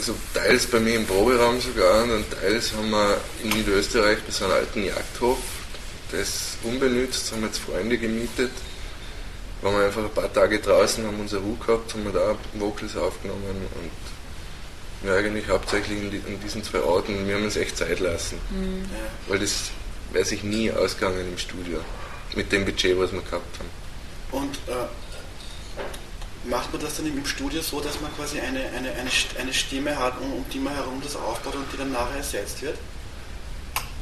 also 0.00 0.14
teils 0.32 0.66
bei 0.66 0.80
mir 0.80 0.94
im 0.96 1.06
Proberaum 1.06 1.60
sogar 1.60 2.04
und 2.04 2.24
teils 2.30 2.72
haben 2.72 2.90
wir 2.90 3.20
in 3.44 3.50
Niederösterreich 3.50 4.18
bei 4.22 4.32
so 4.32 4.44
einem 4.46 4.54
alten 4.54 4.84
Jagdhof, 4.84 5.38
der 6.10 6.20
ist 6.20 6.56
unbenutzt, 6.62 7.30
haben 7.32 7.42
wir 7.42 7.48
jetzt 7.48 7.60
Freunde 7.60 7.98
gemietet. 7.98 8.50
Waren 9.60 9.76
wir 9.78 9.84
einfach 9.84 10.02
ein 10.02 10.10
paar 10.14 10.32
Tage 10.32 10.58
draußen, 10.58 11.06
haben 11.06 11.20
unser 11.20 11.38
Ruhe 11.38 11.56
gehabt, 11.58 11.92
haben 11.92 12.04
wir 12.04 12.12
da 12.12 12.34
Vocals 12.54 12.96
aufgenommen 12.96 13.42
und 13.74 15.06
ja, 15.06 15.16
eigentlich 15.16 15.46
hauptsächlich 15.48 15.98
in, 15.98 16.10
die, 16.10 16.16
in 16.26 16.40
diesen 16.40 16.64
zwei 16.64 16.80
Orten. 16.80 17.26
Wir 17.28 17.34
haben 17.34 17.44
uns 17.44 17.56
echt 17.56 17.76
Zeit 17.76 18.00
lassen, 18.00 18.38
Ja. 18.50 18.98
weil 19.28 19.38
das 19.38 19.70
wäre 20.12 20.24
sich 20.24 20.42
nie 20.42 20.70
ausgegangen 20.72 21.28
im 21.30 21.36
Studio 21.38 21.78
mit 22.34 22.50
dem 22.52 22.64
Budget, 22.64 22.98
was 22.98 23.12
wir 23.12 23.20
gehabt 23.20 23.58
haben. 23.58 23.70
Und 24.42 24.54
äh, 24.66 24.86
macht 26.44 26.72
man 26.72 26.82
das 26.82 26.96
dann 26.96 27.06
im 27.06 27.24
Studio 27.26 27.60
so, 27.62 27.80
dass 27.80 28.00
man 28.00 28.14
quasi 28.16 28.40
eine, 28.40 28.60
eine, 28.60 28.92
eine, 28.92 29.10
eine 29.38 29.52
Stimme 29.54 29.98
hat, 29.98 30.18
um, 30.20 30.32
um 30.32 30.44
die 30.52 30.58
man 30.58 30.74
herum 30.74 31.00
das 31.04 31.16
aufbaut 31.16 31.54
und 31.54 31.66
die 31.72 31.76
dann 31.76 31.92
nachher 31.92 32.16
ersetzt 32.16 32.62
wird? 32.62 32.76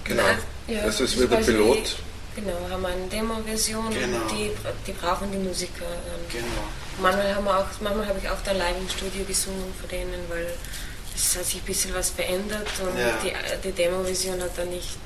Genau. 0.04 0.22
Ja, 0.68 0.82
also 0.82 1.04
es 1.04 1.10
das 1.12 1.20
wird 1.20 1.32
ein 1.32 1.38
quasi 1.38 1.52
Pilot. 1.52 1.96
Die, 2.36 2.40
genau, 2.40 2.56
haben 2.70 2.82
wir 2.82 2.88
eine 2.88 3.06
Demo-Version 3.08 3.90
Genau. 3.90 4.16
und 4.22 4.30
die, 4.30 4.50
die 4.86 4.92
brauchen 4.92 5.30
die 5.32 5.38
Musiker. 5.38 5.84
dann. 5.84 6.20
Genau. 6.32 6.46
Manchmal, 7.00 7.34
haben 7.34 7.44
wir 7.44 7.58
auch, 7.58 7.66
manchmal 7.80 8.06
habe 8.08 8.18
ich 8.22 8.28
auch 8.28 8.40
dann 8.44 8.56
live 8.58 8.76
im 8.78 8.88
Studio 8.88 9.24
gesungen 9.24 9.72
von 9.78 9.88
denen, 9.88 10.14
weil 10.28 10.46
es 11.14 11.36
hat 11.36 11.44
sich 11.44 11.56
ein 11.56 11.64
bisschen 11.64 11.94
was 11.94 12.10
verändert 12.10 12.68
und 12.82 12.96
Ja. 12.98 13.18
die, 13.22 13.32
die 13.68 13.72
Demo-Version 13.72 14.40
hat 14.42 14.56
dann 14.56 14.70
nicht 14.70 14.96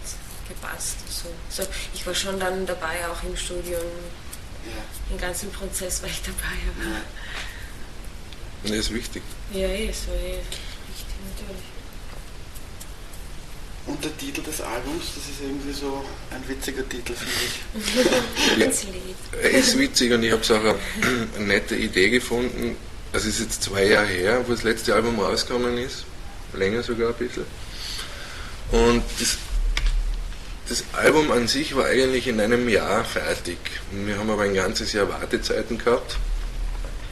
gepasst. 0.48 0.96
So. 1.08 1.28
So, 1.62 1.68
ich 1.94 2.06
war 2.06 2.14
schon 2.14 2.38
dann 2.38 2.66
dabei, 2.66 3.06
auch 3.10 3.22
im 3.26 3.36
Studio, 3.36 3.78
Ja. 3.78 4.21
Im 5.10 5.18
ganzen 5.18 5.50
Prozess 5.50 6.02
war 6.02 6.08
ich 6.08 6.22
dabei. 6.22 6.56
Aber 6.70 6.90
Ja. 6.90 7.00
Das 8.64 8.72
ist 8.72 8.94
wichtig. 8.94 9.22
ja, 9.52 9.66
es 9.68 10.06
war 10.06 10.14
eh 10.14 10.38
wichtig 10.38 11.16
natürlich. 11.30 11.62
Und 13.84 14.04
der 14.04 14.16
Titel 14.16 14.42
des 14.42 14.60
Albums, 14.60 15.06
das 15.16 15.24
ist 15.24 15.40
irgendwie 15.42 15.72
so 15.72 16.04
ein 16.30 16.48
witziger 16.48 16.88
Titel, 16.88 17.14
finde 17.14 17.88
ich. 18.68 18.84
Lieb. 18.92 19.16
Er 19.42 19.50
ist 19.50 19.76
witzig 19.76 20.12
und 20.12 20.22
ich 20.22 20.30
habe 20.30 20.42
auch 20.42 20.50
eine, 21.04 21.28
eine 21.36 21.46
nette 21.46 21.74
Idee 21.74 22.08
gefunden. 22.10 22.76
Also 23.12 23.28
es 23.28 23.34
ist 23.34 23.40
jetzt 23.40 23.62
zwei 23.64 23.86
Jahre 23.86 24.06
her, 24.06 24.44
wo 24.46 24.52
das 24.52 24.62
letzte 24.62 24.94
Album 24.94 25.18
rausgekommen 25.18 25.76
ist. 25.78 26.04
Länger 26.54 26.82
sogar 26.84 27.08
ein 27.08 27.14
bisschen. 27.16 27.44
Und 28.70 29.02
das, 29.18 29.36
das 30.68 30.84
Album 30.92 31.30
an 31.32 31.48
sich 31.48 31.74
war 31.76 31.86
eigentlich 31.86 32.28
in 32.28 32.40
einem 32.40 32.68
Jahr 32.68 33.04
fertig. 33.04 33.58
Wir 33.90 34.18
haben 34.18 34.30
aber 34.30 34.42
ein 34.42 34.54
ganzes 34.54 34.92
Jahr 34.92 35.08
Wartezeiten 35.08 35.78
gehabt. 35.78 36.16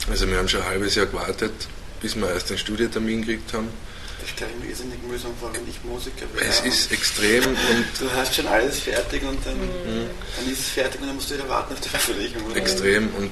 Also 0.09 0.27
wir 0.27 0.37
haben 0.37 0.47
schon 0.47 0.61
ein 0.61 0.67
halbes 0.67 0.95
Jahr 0.95 1.05
gewartet, 1.05 1.53
bis 2.01 2.15
wir 2.15 2.29
erst 2.31 2.49
den 2.49 2.57
Studiotermin 2.57 3.21
gekriegt 3.21 3.53
haben. 3.53 3.69
Das 4.19 4.29
stelle 4.29 4.51
ich 4.51 4.63
mir 4.63 4.69
irrsinnig 4.69 4.99
mühsam 5.03 5.31
vor, 5.39 5.51
wenn 5.53 5.67
ich 5.67 5.83
Musiker 5.83 6.25
wäre. 6.33 6.45
Es 6.45 6.61
ist 6.61 6.91
extrem 6.91 7.43
und 7.47 7.85
Du 7.99 8.11
hast 8.15 8.35
schon 8.35 8.47
alles 8.47 8.79
fertig 8.79 9.23
und 9.23 9.45
dann, 9.45 9.57
dann 9.59 10.51
ist 10.51 10.59
es 10.59 10.67
fertig 10.69 11.01
und 11.01 11.07
dann 11.07 11.15
musst 11.15 11.31
du 11.31 11.35
wieder 11.35 11.49
warten 11.49 11.73
auf 11.73 11.81
die 11.81 11.89
Veröffentlichung. 11.89 12.43
Oder? 12.45 12.55
Extrem. 12.55 13.09
Und 13.15 13.31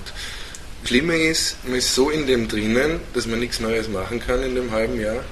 Schlimme 0.83 1.15
ist, 1.15 1.63
man 1.65 1.75
ist 1.75 1.93
so 1.93 2.09
in 2.09 2.25
dem 2.25 2.47
drinnen, 2.47 3.01
dass 3.13 3.27
man 3.27 3.39
nichts 3.39 3.59
Neues 3.59 3.87
machen 3.87 4.19
kann 4.19 4.41
in 4.41 4.55
dem 4.55 4.71
halben 4.71 4.99
Jahr. 4.99 5.23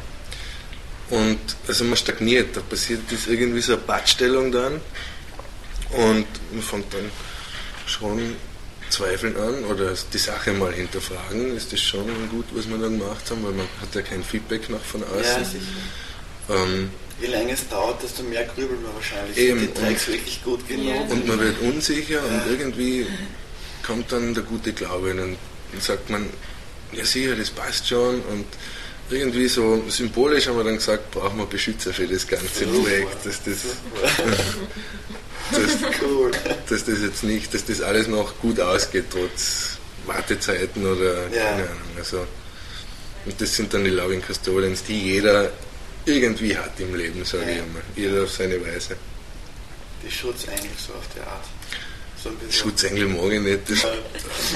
Und 1.09 1.39
also 1.67 1.83
man 1.85 1.95
stagniert, 1.97 2.55
da 2.57 2.61
passiert 2.61 3.01
das 3.09 3.27
irgendwie 3.27 3.61
so 3.61 3.73
eine 3.73 3.81
Pattstellung 3.81 4.51
dann 4.51 4.81
und 5.91 6.25
man 6.51 6.61
fängt 6.61 6.93
dann 6.93 7.09
schon 7.85 8.35
zweifeln 8.89 9.35
an 9.37 9.63
oder 9.65 9.93
die 10.13 10.17
Sache 10.17 10.51
mal 10.51 10.73
hinterfragen, 10.73 11.55
ist 11.55 11.71
das 11.71 11.79
schon 11.81 12.05
gut, 12.29 12.45
was 12.53 12.67
wir 12.67 12.77
da 12.77 12.87
gemacht 12.87 13.29
haben, 13.29 13.43
weil 13.45 13.53
man 13.53 13.67
hat 13.81 13.93
ja 13.95 14.01
kein 14.01 14.23
Feedback 14.23 14.69
nach 14.69 14.81
von 14.81 15.01
Ja, 15.01 15.07
außen. 15.07 15.45
sicher. 15.45 15.65
ähm, 16.49 16.89
Je 17.21 17.27
länger 17.27 17.53
es 17.53 17.67
dauert, 17.67 18.03
desto 18.03 18.23
mehr 18.23 18.43
grübelt 18.45 18.83
man 18.83 18.93
wahrscheinlich. 18.93 19.37
Eben, 19.37 19.59
Sind 19.59 19.77
die 19.77 19.81
Tracks 19.81 20.07
und- 20.07 20.13
wirklich 20.13 20.43
gut 20.43 20.67
genug? 20.67 20.85
Ja. 20.87 21.01
und 21.01 21.27
man 21.27 21.39
wird 21.39 21.59
unsicher 21.61 22.19
und 22.23 22.41
irgendwie 22.51 23.07
kommt 23.85 24.11
dann 24.11 24.33
der 24.33 24.43
gute 24.43 24.71
Glaube 24.73 25.11
und 25.11 25.17
dann 25.17 25.37
sagt 25.79 26.09
man, 26.09 26.29
ja 26.91 27.03
sicher, 27.05 27.35
das 27.35 27.49
passt 27.49 27.87
schon 27.87 28.21
und 28.21 28.45
irgendwie 29.09 29.47
so 29.47 29.83
symbolisch 29.89 30.47
haben 30.47 30.57
wir 30.57 30.63
dann 30.63 30.75
gesagt, 30.77 31.11
brauchen 31.11 31.37
wir 31.37 31.45
Beschützer 31.45 31.93
für 31.93 32.07
das 32.07 32.27
ganze. 32.27 32.65
Projekt, 32.65 33.25
dass 33.25 33.41
das, 33.43 33.57
dass, 35.51 35.79
dass 36.69 36.85
das 36.85 37.01
jetzt 37.01 37.23
nicht, 37.23 37.53
dass 37.53 37.65
das 37.65 37.81
alles 37.81 38.07
noch 38.07 38.37
gut 38.39 38.59
ausgeht, 38.59 39.05
trotz 39.09 39.77
Wartezeiten 40.05 40.85
oder 40.85 41.27
Ja. 41.29 41.43
keine 41.51 41.63
Ahnung. 41.63 41.77
Also, 41.97 42.25
und 43.25 43.39
das 43.41 43.55
sind 43.55 43.73
dann 43.73 43.83
die 43.83 43.89
Loving 43.91 44.21
Custodians, 44.21 44.83
die 44.83 44.99
jeder 45.13 45.51
irgendwie 46.05 46.55
hat 46.57 46.79
im 46.79 46.95
Leben, 46.95 47.23
sage 47.25 47.43
Ja. 47.45 47.49
ich 47.51 47.61
einmal. 47.61 47.81
Jeder 47.95 48.23
auf 48.23 48.31
seine 48.31 48.59
Weise. 48.65 48.95
Die 50.05 50.11
Schutzengel 50.11 50.69
so 50.85 50.93
auf 50.93 51.07
der 51.15 51.27
Art. 51.27 51.45
So. 52.23 52.29
Schutzengel 52.51 53.07
mag 53.07 53.31
ich 53.31 53.41
nicht. 53.41 53.59
Das, 53.69 53.85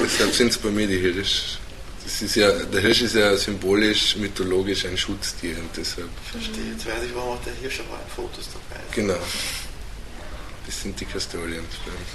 deshalb 0.04 0.34
sind 0.34 0.52
es 0.52 0.58
bei 0.58 0.70
mir 0.70 0.88
die 0.88 0.98
Hirsch. 1.00 1.58
Das 2.04 2.22
ist 2.22 2.36
ja, 2.36 2.52
der 2.52 2.82
Hirsch 2.82 3.02
ist 3.02 3.16
ja 3.16 3.36
symbolisch, 3.38 4.16
mythologisch 4.16 4.86
ein 4.86 4.98
Schutztier 4.98 5.58
und 5.58 5.70
deshalb, 5.76 6.10
Verstehe. 6.32 6.72
Jetzt 6.72 6.86
weiß 6.86 7.04
ich, 7.06 7.16
warum 7.16 7.38
auch 7.38 7.44
der 7.44 7.54
Hirsch 7.54 7.80
aber 7.82 8.00
in 8.02 8.10
Fotos 8.16 8.50
dabei 8.52 8.82
ist. 8.84 8.94
genau. 8.94 9.18
Das 10.66 10.82
sind 10.82 11.00
die 11.00 11.06
Custodians 11.06 11.76
bei 11.86 11.92
uns. 11.92 12.10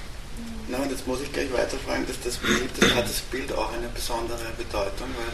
Na, 0.69 0.78
und 0.78 0.90
jetzt 0.90 1.07
muss 1.07 1.21
ich 1.21 1.33
gleich 1.33 1.52
weiterfragen, 1.52 2.07
dass 2.07 2.21
das 2.23 2.37
Bild, 2.38 2.71
das 2.81 2.95
hat 2.95 3.05
das 3.05 3.21
Bild 3.21 3.52
auch 3.52 3.73
eine 3.73 3.88
besondere 3.88 4.45
Bedeutung, 4.57 5.09
weil 5.16 5.33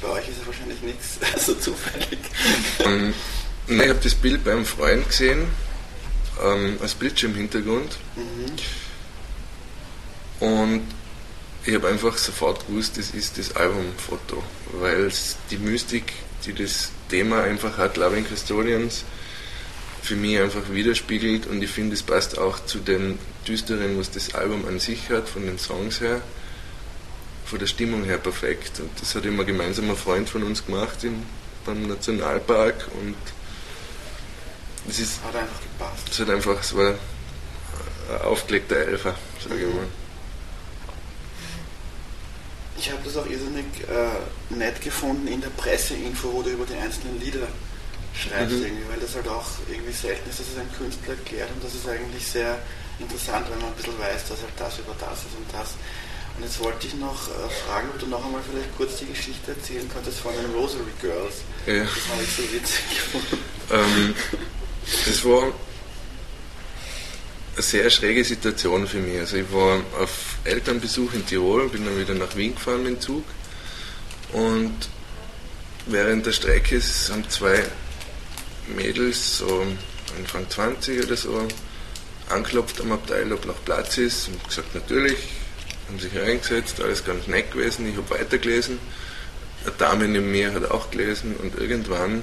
bei 0.00 0.08
euch 0.18 0.28
ist 0.28 0.38
ja 0.40 0.46
wahrscheinlich 0.46 0.80
nichts 0.82 1.18
so 1.46 1.54
zufällig. 1.54 2.18
Ähm, 2.80 3.14
nein, 3.66 3.80
ich 3.80 3.88
habe 3.88 4.00
das 4.02 4.14
Bild 4.14 4.44
beim 4.44 4.64
Freund 4.64 5.08
gesehen, 5.08 5.48
ähm, 6.42 6.78
als 6.80 6.94
Bildschirmhintergrund. 6.94 7.96
Mhm. 8.16 8.46
Und 10.46 10.82
ich 11.64 11.74
habe 11.74 11.88
einfach 11.88 12.16
sofort 12.18 12.66
gewusst, 12.66 12.98
das 12.98 13.10
ist 13.10 13.38
das 13.38 13.54
Albumfoto, 13.54 14.42
weil 14.72 15.06
es 15.06 15.36
die 15.50 15.58
Mystik, 15.58 16.12
die 16.44 16.52
das 16.52 16.90
Thema 17.08 17.42
einfach 17.42 17.78
hat, 17.78 17.96
Loving 17.96 18.26
Custodians, 18.26 19.04
für 20.02 20.16
mich 20.16 20.38
einfach 20.40 20.68
widerspiegelt 20.70 21.46
und 21.46 21.62
ich 21.62 21.70
finde, 21.70 21.94
es 21.94 22.02
passt 22.02 22.36
auch 22.36 22.64
zu 22.66 22.80
dem 22.80 23.18
Düsteren, 23.46 23.98
was 23.98 24.10
das 24.10 24.34
Album 24.34 24.66
an 24.66 24.80
sich 24.80 25.08
hat, 25.10 25.28
von 25.28 25.46
den 25.46 25.58
Songs 25.58 26.00
her, 26.00 26.20
von 27.44 27.58
der 27.60 27.66
Stimmung 27.66 28.04
her 28.04 28.18
perfekt. 28.18 28.80
Und 28.80 28.90
das 29.00 29.14
hat 29.14 29.24
immer 29.24 29.44
gemeinsam 29.44 29.90
ein 29.90 29.96
Freund 29.96 30.28
von 30.28 30.42
uns 30.42 30.64
gemacht 30.64 31.04
im, 31.04 31.22
beim 31.64 31.86
Nationalpark 31.86 32.88
und 33.00 33.16
es 34.88 34.98
ist 34.98 35.20
Hat 35.22 35.36
einfach 35.36 35.60
gepasst. 35.60 36.08
es 36.10 36.18
hat 36.18 36.30
einfach, 36.30 36.60
es 36.60 36.74
war 36.74 36.88
ein 36.90 38.20
aufgelegter 38.22 38.76
Elfer, 38.76 39.14
sage 39.40 39.60
ich 39.60 39.74
mal. 39.74 40.01
Ich 42.82 42.90
habe 42.90 43.00
das 43.04 43.16
auch 43.16 43.26
irrsinnig 43.26 43.64
äh, 43.86 44.54
nett 44.54 44.80
gefunden 44.82 45.28
in 45.28 45.40
der 45.40 45.50
Presseinfo, 45.50 46.32
wo 46.32 46.42
du 46.42 46.50
über 46.50 46.66
die 46.66 46.74
einzelnen 46.74 47.20
Lieder 47.20 47.46
schreibst, 48.12 48.56
Mhm. 48.58 48.64
irgendwie, 48.66 48.88
weil 48.90 48.98
das 49.00 49.14
halt 49.14 49.28
auch 49.28 49.46
irgendwie 49.70 49.92
selten 49.92 50.28
ist, 50.28 50.40
dass 50.40 50.48
es 50.50 50.58
ein 50.58 50.68
Künstler 50.76 51.14
erklärt 51.14 51.48
und 51.54 51.62
das 51.62 51.74
ist 51.74 51.88
eigentlich 51.88 52.26
sehr 52.26 52.58
interessant, 52.98 53.46
wenn 53.50 53.58
man 53.60 53.68
ein 53.70 53.74
bisschen 53.78 53.96
weiß, 53.98 54.26
dass 54.28 54.42
halt 54.42 54.52
das 54.58 54.78
über 54.80 54.94
das 54.98 55.18
ist 55.20 55.34
und 55.38 55.46
das. 55.54 55.78
Und 56.36 56.42
jetzt 56.42 56.58
wollte 56.58 56.86
ich 56.88 56.94
noch 56.94 57.28
äh, 57.28 57.48
fragen, 57.64 57.88
ob 57.94 58.00
du 58.00 58.06
noch 58.06 58.24
einmal 58.24 58.42
vielleicht 58.42 58.74
kurz 58.76 58.98
die 58.98 59.06
Geschichte 59.06 59.52
erzählen 59.52 59.88
könntest 59.88 60.18
von 60.18 60.32
den 60.34 60.50
Rosary 60.52 60.90
Girls. 61.00 61.46
Ja. 61.66 61.84
Das 61.86 62.08
habe 62.10 62.22
ich 62.26 62.32
so 62.34 62.42
witzig 62.50 62.82
gefunden. 62.90 63.38
Ähm, 63.70 64.14
das 65.06 65.24
war 65.24 65.52
eine 67.54 67.62
sehr 67.62 67.90
schräge 67.90 68.24
Situation 68.24 68.86
für 68.86 68.98
mich. 68.98 69.18
Also 69.18 69.36
ich 69.36 69.52
war 69.52 69.80
auf 70.00 70.36
Elternbesuch 70.44 71.12
in 71.14 71.26
Tirol, 71.26 71.68
bin 71.68 71.84
dann 71.84 71.98
wieder 71.98 72.14
nach 72.14 72.34
Wien 72.36 72.54
gefahren 72.54 72.82
mit 72.82 72.94
dem 72.94 73.00
Zug 73.00 73.24
und 74.32 74.74
während 75.86 76.26
der 76.26 76.32
Strecke 76.32 76.80
haben 77.10 77.28
zwei 77.28 77.64
Mädels, 78.74 79.38
so 79.38 79.66
Anfang 80.18 80.48
20 80.48 81.04
oder 81.04 81.16
so, 81.16 81.48
anklopft 82.28 82.80
am 82.80 82.92
Abteil, 82.92 83.32
ob 83.32 83.44
noch 83.44 83.64
Platz 83.64 83.98
ist 83.98 84.28
und 84.28 84.42
gesagt, 84.48 84.74
natürlich, 84.74 85.18
haben 85.88 85.98
sich 85.98 86.16
reingesetzt, 86.16 86.80
alles 86.80 87.04
ganz 87.04 87.26
nett 87.26 87.50
gewesen, 87.50 87.88
ich 87.88 87.96
habe 87.96 88.10
weitergelesen 88.10 88.78
eine 89.64 89.74
Dame 89.76 90.08
neben 90.08 90.30
mir 90.30 90.52
hat 90.52 90.70
auch 90.70 90.90
gelesen 90.90 91.36
und 91.36 91.58
irgendwann 91.58 92.22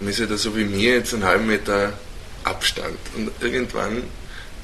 ist 0.00 0.20
er 0.20 0.26
da 0.26 0.36
so 0.36 0.56
wie 0.56 0.64
mir 0.64 0.94
jetzt 0.94 1.12
einen 1.12 1.24
halben 1.24 1.46
Meter 1.46 1.92
Abstand 2.48 2.98
und 3.16 3.30
irgendwann 3.40 4.02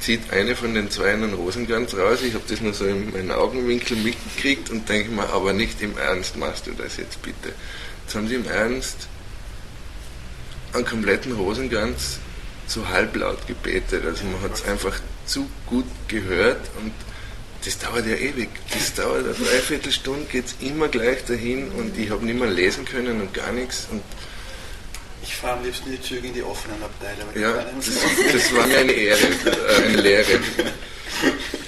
zieht 0.00 0.32
eine 0.32 0.56
von 0.56 0.74
den 0.74 0.90
zwei 0.90 1.12
einen 1.12 1.34
Rosenkranz 1.34 1.94
raus. 1.94 2.18
Ich 2.22 2.34
habe 2.34 2.44
das 2.48 2.60
nur 2.60 2.74
so 2.74 2.84
in 2.84 3.12
meinen 3.12 3.30
Augenwinkel 3.30 3.96
mitgekriegt 3.96 4.70
und 4.70 4.88
denke 4.88 5.10
mir, 5.10 5.28
aber 5.30 5.52
nicht 5.52 5.80
im 5.82 5.96
Ernst 5.96 6.36
machst 6.36 6.66
du 6.66 6.72
das 6.72 6.96
jetzt 6.96 7.22
bitte. 7.22 7.52
Jetzt 8.04 8.14
haben 8.14 8.28
sie 8.28 8.34
im 8.34 8.46
Ernst 8.46 9.08
einen 10.72 10.84
kompletten 10.84 11.32
Rosenkranz 11.32 12.18
so 12.66 12.88
halblaut 12.88 13.46
gebetet. 13.46 14.04
Also 14.04 14.24
man 14.24 14.40
hat 14.42 14.54
es 14.54 14.64
einfach 14.64 14.98
zu 15.26 15.48
gut 15.66 15.86
gehört 16.08 16.60
und 16.82 16.92
das 17.64 17.78
dauert 17.78 18.06
ja 18.06 18.16
ewig. 18.16 18.48
Das 18.72 18.94
dauert 18.94 19.24
eine 19.24 19.32
Dreiviertelstunde, 19.32 20.26
geht 20.26 20.46
es 20.46 20.56
immer 20.60 20.88
gleich 20.88 21.24
dahin 21.24 21.70
und 21.70 21.96
ich 21.96 22.10
habe 22.10 22.24
nicht 22.24 22.38
mehr 22.38 22.50
lesen 22.50 22.84
können 22.84 23.22
und 23.22 23.32
gar 23.32 23.52
nichts. 23.52 23.86
Und 23.90 24.02
ich 25.24 25.34
fahre 25.36 25.58
am 25.58 25.64
liebsten 25.64 25.90
die 25.90 26.00
Züge 26.00 26.28
in 26.28 26.34
die 26.34 26.42
offenen 26.42 26.82
Abteile. 26.82 27.24
Ja, 27.34 27.64
das, 27.76 27.86
das, 28.32 28.54
war 28.54 28.66
mir 28.66 28.78
eine 28.78 28.92
Ehre, 28.92 29.18
äh, 29.46 29.84
eine 29.84 30.00
Lehre. 30.02 30.40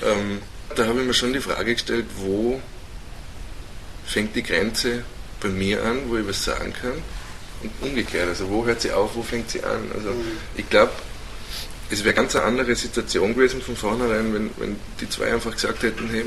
Ähm, 0.04 0.42
da 0.74 0.86
habe 0.86 1.00
ich 1.00 1.06
mir 1.06 1.14
schon 1.14 1.32
die 1.32 1.40
Frage 1.40 1.72
gestellt, 1.72 2.04
wo 2.16 2.60
fängt 4.06 4.36
die 4.36 4.42
Grenze 4.42 5.04
bei 5.40 5.48
mir 5.48 5.82
an, 5.84 6.08
wo 6.08 6.16
ich 6.18 6.28
was 6.28 6.44
sagen 6.44 6.72
kann 6.80 7.02
und 7.62 7.72
umgekehrt. 7.80 8.28
Also 8.28 8.50
wo 8.50 8.64
hört 8.66 8.82
sie 8.82 8.92
auf, 8.92 9.16
wo 9.16 9.22
fängt 9.22 9.50
sie 9.50 9.64
an? 9.64 9.90
Also 9.94 10.10
mhm. 10.10 10.38
ich 10.56 10.68
glaube, 10.68 10.92
es 11.90 12.04
wäre 12.04 12.14
ganz 12.14 12.36
eine 12.36 12.44
andere 12.44 12.74
Situation 12.74 13.34
gewesen 13.34 13.62
von 13.62 13.76
vornherein, 13.76 14.34
wenn, 14.34 14.50
wenn 14.58 14.76
die 15.00 15.08
zwei 15.08 15.32
einfach 15.32 15.52
gesagt 15.52 15.82
hätten, 15.82 16.10
hey, 16.10 16.26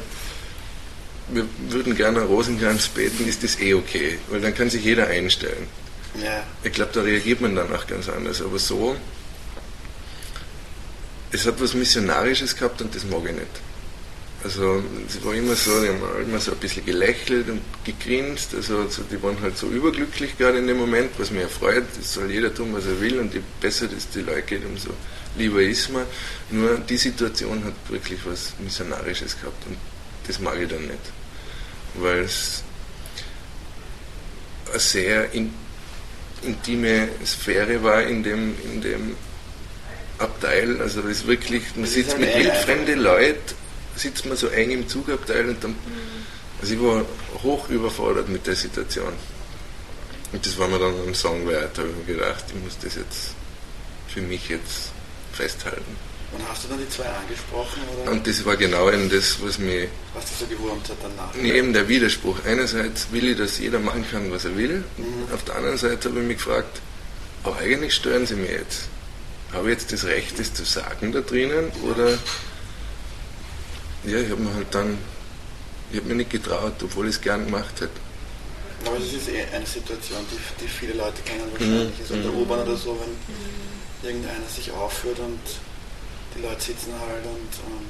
wir 1.27 1.45
würden 1.69 1.95
gerne 1.95 2.21
Rosenkranz 2.21 2.87
beten, 2.87 3.27
ist 3.27 3.43
das 3.43 3.59
eh 3.59 3.75
okay, 3.75 4.17
weil 4.29 4.41
dann 4.41 4.55
kann 4.55 4.69
sich 4.69 4.83
jeder 4.83 5.07
einstellen. 5.07 5.67
Ja. 6.15 6.43
Ich 6.63 6.73
glaube, 6.73 6.91
da 6.93 7.01
reagiert 7.01 7.41
man 7.41 7.55
dann 7.55 7.73
auch 7.73 7.85
ganz 7.87 8.09
anders. 8.09 8.41
Aber 8.41 8.59
so, 8.59 8.95
es 11.31 11.45
hat 11.45 11.61
was 11.61 11.73
Missionarisches 11.73 12.55
gehabt 12.55 12.81
und 12.81 12.93
das 12.95 13.05
mag 13.05 13.25
ich 13.25 13.33
nicht. 13.33 13.61
Also 14.43 14.81
es 15.05 15.23
war 15.23 15.33
immer 15.33 15.53
so, 15.53 15.81
die 15.81 15.89
haben 15.89 16.01
immer 16.23 16.39
so 16.39 16.51
ein 16.51 16.57
bisschen 16.57 16.85
gelächelt 16.85 17.49
und 17.49 17.61
gegrinst, 17.83 18.55
also, 18.55 18.79
also 18.79 19.03
die 19.03 19.21
waren 19.21 19.39
halt 19.41 19.57
so 19.57 19.67
überglücklich 19.67 20.37
gerade 20.37 20.59
in 20.59 20.67
dem 20.67 20.77
Moment, 20.77 21.11
was 21.17 21.29
mich 21.29 21.41
erfreut, 21.41 21.83
es 21.99 22.13
soll 22.13 22.31
jeder 22.31 22.53
tun, 22.53 22.73
was 22.73 22.85
er 22.85 23.01
will 23.01 23.19
und 23.19 23.33
je 23.33 23.41
besser 23.59 23.89
das 23.89 24.09
die 24.09 24.21
Leute 24.21 24.43
geht, 24.43 24.65
umso 24.65 24.91
lieber 25.37 25.61
ist 25.61 25.91
man. 25.91 26.05
Nur 26.51 26.77
die 26.77 26.95
Situation 26.95 27.65
hat 27.65 27.73
wirklich 27.89 28.19
was 28.25 28.53
Missionarisches 28.59 29.37
gehabt 29.39 29.65
und 29.67 29.75
das 30.25 30.39
mag 30.39 30.57
ich 30.57 30.69
dann 30.69 30.83
nicht. 30.83 30.99
Weil 31.95 32.19
es 32.19 32.63
eine 34.69 34.79
sehr 34.79 35.33
in, 35.33 35.53
intime 36.43 37.09
Sphäre 37.25 37.83
war 37.83 38.03
in 38.03 38.23
dem, 38.23 38.55
in 38.63 38.81
dem 38.81 39.15
Abteil. 40.17 40.81
Also 40.81 41.01
es 41.01 41.19
ist 41.19 41.27
wirklich, 41.27 41.63
man 41.75 41.85
sitzt 41.85 42.17
mit 42.17 42.35
wildfremden 42.35 42.99
Leuten 42.99 43.55
sitzt 43.99 44.25
man 44.25 44.37
so 44.37 44.47
eng 44.47 44.71
im 44.71 44.87
Zugabteil 44.87 45.49
und 45.49 45.63
dann. 45.63 45.75
Also 46.61 46.73
ich 46.73 46.81
war 46.81 47.05
hoch 47.43 47.69
überfordert 47.69 48.29
mit 48.29 48.47
der 48.47 48.55
Situation. 48.55 49.13
Und 50.31 50.45
das 50.45 50.57
war 50.57 50.67
mir 50.67 50.79
dann 50.79 50.93
am 51.07 51.15
Song 51.15 51.47
wert, 51.47 51.77
habe 51.77 51.89
ich 51.89 52.07
mir 52.07 52.15
gedacht, 52.15 52.43
ich 52.47 52.63
muss 52.63 52.77
das 52.77 52.95
jetzt 52.95 53.33
für 54.07 54.21
mich 54.21 54.49
jetzt 54.49 54.91
festhalten. 55.33 56.08
Und 56.31 56.47
hast 56.47 56.63
du 56.63 56.67
dann 56.67 56.77
die 56.77 56.89
zwei 56.89 57.05
angesprochen? 57.05 57.81
Oder? 58.01 58.11
Und 58.11 58.27
das 58.27 58.45
war 58.45 58.55
genau 58.55 58.89
eben 58.91 59.09
das, 59.09 59.37
was 59.41 59.57
mich. 59.57 59.87
Was 60.13 60.25
dich 60.25 60.37
so 60.37 60.45
gewurmt 60.45 60.87
hat 60.87 60.97
danach? 61.01 61.33
Nee, 61.33 61.53
eben 61.53 61.73
der 61.73 61.87
Widerspruch. 61.87 62.37
Einerseits 62.45 63.11
will 63.11 63.29
ich, 63.29 63.37
dass 63.37 63.57
jeder 63.57 63.79
machen 63.79 64.05
kann, 64.09 64.31
was 64.31 64.45
er 64.45 64.55
will. 64.55 64.83
Mhm. 64.97 65.33
Auf 65.33 65.43
der 65.45 65.55
anderen 65.55 65.77
Seite 65.77 66.09
habe 66.09 66.19
ich 66.21 66.27
mich 66.27 66.37
gefragt, 66.37 66.81
aber 67.43 67.57
eigentlich 67.57 67.95
stören 67.95 68.27
sie 68.27 68.35
mir 68.35 68.51
jetzt. 68.51 68.89
Habe 69.53 69.71
ich 69.71 69.79
jetzt 69.79 69.91
das 69.91 70.05
Recht, 70.05 70.37
das 70.37 70.53
zu 70.53 70.63
sagen 70.63 71.11
da 71.11 71.21
drinnen? 71.21 71.71
Oder 71.89 72.19
ja, 74.03 74.19
ich 74.19 74.29
habe 74.29 74.41
mir 74.41 74.53
halt 74.53 74.67
dann, 74.71 74.99
ich 75.91 75.97
habe 75.97 76.09
mir 76.09 76.15
nicht 76.15 76.29
getraut, 76.29 76.73
obwohl 76.83 77.07
ich 77.07 77.15
es 77.15 77.21
gern 77.21 77.45
gemacht 77.45 77.73
hätte. 77.81 77.89
Aber 78.85 78.97
es 78.97 79.11
ist 79.11 79.27
eh 79.27 79.43
eine 79.53 79.65
Situation, 79.65 80.19
die, 80.31 80.63
die 80.63 80.69
viele 80.69 80.93
Leute 80.93 81.21
kennen 81.23 81.51
wahrscheinlich. 81.51 81.99
Mhm. 81.99 82.05
So 82.07 82.13
in 82.13 82.23
der 82.23 82.31
mhm. 82.31 82.37
U-Bahn 82.39 82.59
oder 82.61 82.77
so, 82.77 82.97
wenn 82.99 84.09
irgendeiner 84.09 84.47
sich 84.47 84.71
aufführt 84.71 85.19
und 85.19 85.39
die 86.35 86.41
Leute 86.41 86.61
sitzen 86.61 86.93
halt 86.99 87.25
und, 87.25 87.73
und 87.73 87.89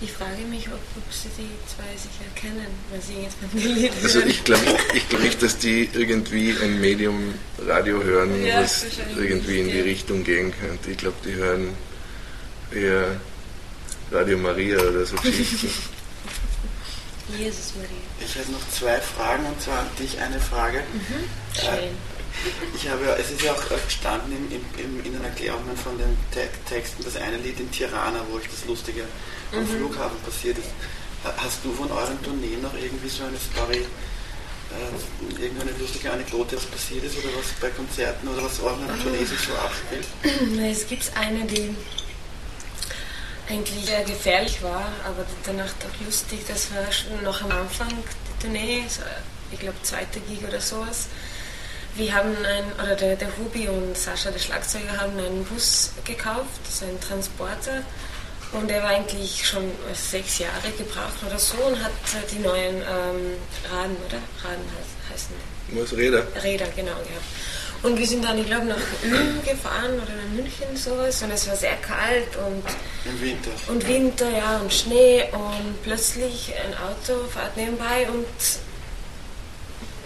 ich 0.00 0.12
frage 0.12 0.42
mich, 0.50 0.66
ob, 0.68 0.74
ob, 0.74 1.12
Sie 1.12 1.28
die 1.38 1.48
zwei 1.66 1.96
sich 1.96 2.10
erkennen, 2.26 2.66
weil 2.90 3.00
Sie 3.00 3.22
jetzt 3.22 3.36
beim 3.40 3.50
Lied 3.58 3.92
Also 4.02 4.20
ich 4.20 4.42
glaube 4.44 4.62
ich 4.92 5.08
glaub 5.08 5.22
nicht, 5.22 5.40
dass 5.40 5.56
die 5.58 5.88
irgendwie 5.92 6.54
ein 6.60 6.80
Medium 6.80 7.34
Radio 7.64 8.02
hören, 8.02 8.44
ja, 8.44 8.60
was 8.60 8.84
irgendwie 9.16 9.60
in 9.60 9.68
die 9.68 9.80
Richtung 9.80 10.24
gehen 10.24 10.52
könnte. 10.60 10.90
Ich 10.90 10.98
glaube, 10.98 11.16
die 11.24 11.34
hören 11.34 11.74
eher 12.72 13.20
Radio 14.10 14.36
Maria 14.38 14.78
oder 14.78 15.06
so 15.06 15.16
Geschichten. 15.22 15.70
Jesus 17.38 17.72
Maria. 17.76 17.88
Ich 18.20 18.34
hätte 18.34 18.52
noch 18.52 18.68
zwei 18.70 19.00
Fragen 19.00 19.46
und 19.46 19.60
zwar 19.62 19.80
an 19.80 19.86
dich 19.98 20.18
eine 20.18 20.40
Frage. 20.40 20.82
Mhm. 20.92 21.58
Schön. 21.58 22.13
Ich 22.74 22.88
habe 22.88 23.04
es 23.18 23.30
ist 23.30 23.42
ja 23.42 23.52
auch 23.52 23.62
gestanden 23.86 24.32
in, 24.50 24.60
in, 24.82 25.04
in 25.04 25.12
den 25.12 25.24
Erklärungen 25.24 25.76
von 25.76 25.96
den 25.98 26.16
Te 26.32 26.48
Texten, 26.68 27.04
das 27.04 27.16
eine 27.16 27.36
Lied 27.38 27.60
in 27.60 27.70
Tirana, 27.70 28.20
wo 28.30 28.38
ich 28.38 28.48
das 28.48 28.64
Lustige 28.66 29.04
am 29.52 29.60
mhm. 29.60 29.68
Flughafen 29.68 30.20
passiert 30.24 30.58
ist. 30.58 30.68
Hast 31.24 31.64
du 31.64 31.72
von 31.72 31.90
euren 31.90 32.22
Tourneen 32.22 32.60
noch 32.60 32.74
irgendwie 32.74 33.08
so 33.08 33.24
eine 33.24 33.38
Story, 33.38 33.78
äh, 33.78 35.42
irgendeine 35.42 35.70
lustige 35.78 36.10
Anekdote, 36.12 36.56
was 36.56 36.66
passiert 36.66 37.04
ist 37.04 37.16
oder 37.16 37.28
was 37.38 37.52
bei 37.60 37.70
Konzerten 37.70 38.28
oder 38.28 38.44
was 38.44 38.60
euren 38.60 38.82
mhm. 38.82 39.02
Tournee 39.02 39.24
sich 39.24 39.40
so 39.40 39.54
abspielt? 39.54 40.06
Es 40.70 40.86
gibt 40.86 41.10
eine, 41.16 41.46
die 41.46 41.74
eigentlich 43.48 43.84
sehr 43.84 44.04
gefährlich 44.04 44.62
war, 44.62 44.92
aber 45.04 45.24
danach 45.44 45.72
doch 45.80 46.04
lustig. 46.04 46.40
Das 46.46 46.68
war 46.74 46.90
schon 46.92 47.22
noch 47.22 47.42
am 47.42 47.50
Anfang 47.52 47.88
der 47.88 48.38
Tournee, 48.40 48.84
ich 49.50 49.60
glaube 49.60 49.76
zweite 49.82 50.20
Gig 50.20 50.40
oder 50.46 50.60
sowas. 50.60 51.08
Wir 51.96 52.12
haben 52.12 52.34
ein, 52.44 52.64
oder 52.84 52.96
der, 52.96 53.16
der 53.16 53.28
Hubi 53.38 53.68
und 53.68 53.96
Sascha, 53.96 54.30
der 54.30 54.40
Schlagzeuger, 54.40 55.00
haben 55.00 55.16
einen 55.16 55.44
Bus 55.44 55.92
gekauft, 56.04 56.60
so 56.68 56.84
einen 56.86 57.00
Transporter. 57.00 57.82
Und 58.52 58.68
der 58.68 58.82
war 58.82 58.90
eigentlich 58.90 59.46
schon 59.46 59.70
sechs 59.94 60.38
Jahre 60.38 60.70
gebraucht 60.76 61.22
oder 61.26 61.38
so 61.38 61.56
und 61.58 61.82
hat 61.82 61.92
die 62.32 62.38
neuen 62.38 62.76
ähm, 62.76 63.34
Raden, 63.70 63.96
oder? 64.06 64.18
Raden 64.42 64.64
heißen 65.12 65.34
die. 65.70 65.80
Was 65.80 65.92
Räder? 65.96 66.24
Räder, 66.42 66.66
genau, 66.76 66.92
ja. 66.92 67.20
Und 67.84 67.98
wir 67.98 68.06
sind 68.06 68.24
dann, 68.24 68.38
ich 68.38 68.46
glaube, 68.46 68.66
nach 68.66 68.76
Ulm 69.04 69.42
gefahren 69.44 69.94
oder 69.94 70.14
nach 70.14 70.34
München 70.34 70.74
sowas 70.74 71.22
und 71.22 71.30
es 71.32 71.46
war 71.46 71.56
sehr 71.56 71.76
kalt 71.76 72.34
und 72.36 72.64
im 73.04 73.20
Winter. 73.20 73.50
Und 73.68 73.86
Winter, 73.86 74.30
ja, 74.30 74.58
und 74.58 74.72
Schnee 74.72 75.24
und 75.32 75.82
plötzlich 75.82 76.52
ein 76.64 76.72
Auto 76.74 77.26
fährt 77.28 77.56
nebenbei 77.56 78.08
und 78.08 78.24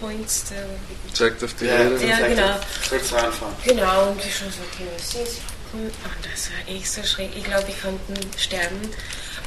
points 0.00 0.44
der 0.50 0.64
Zeigt 1.12 1.42
auf 1.44 1.54
die 1.54 1.66
ja, 1.66 1.76
Räder. 1.76 2.06
Ja, 2.06 2.28
genau. 2.28 2.60
Sollst 2.88 3.14
anfahren. 3.14 3.54
Genau, 3.64 4.10
und 4.10 4.24
ich 4.24 4.36
schon 4.36 4.48
so, 4.50 4.58
okay, 4.72 4.86
was 4.96 5.14
ist 5.14 5.40
und 5.72 5.92
das 6.22 6.50
war 6.50 6.74
echt 6.74 6.90
so 6.90 7.02
schräg. 7.02 7.30
Ich 7.36 7.44
glaube, 7.44 7.66
ich 7.68 7.80
konnte 7.82 8.38
sterben. 8.38 8.80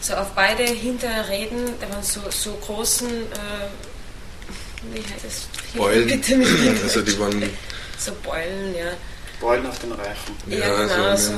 So 0.01 0.13
auf 0.13 0.31
beide 0.31 0.63
Hinterräden, 0.63 1.73
da 1.79 1.89
waren 1.89 2.03
so, 2.03 2.21
so 2.29 2.53
großen, 2.53 3.07
äh, 3.09 4.93
wie 4.93 4.99
heißt 4.99 5.25
es? 5.27 5.47
Beulen. 5.75 6.07
Bitte 6.07 6.35
also 6.83 7.01
die 7.01 7.19
waren 7.19 7.49
so 7.97 8.11
Beulen, 8.23 8.75
ja. 8.75 8.91
Beulen 9.39 9.65
auf 9.65 9.79
den 9.79 9.91
Reifen. 9.91 10.35
Ja, 10.47 10.57
ja 10.57 10.85
genau. 10.85 11.05
Also, 11.09 11.33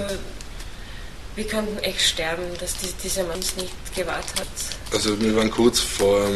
wir 1.36 1.48
konnten 1.48 1.78
echt 1.80 2.02
sterben, 2.02 2.44
dass 2.60 2.78
die, 2.78 2.92
dieser 3.04 3.24
Mann 3.24 3.40
es 3.40 3.56
nicht 3.56 3.74
gewahrt 3.96 4.28
hat. 4.40 4.48
Also 4.94 5.20
wir 5.20 5.36
waren 5.36 5.50
kurz 5.50 5.80
vor, 5.80 6.30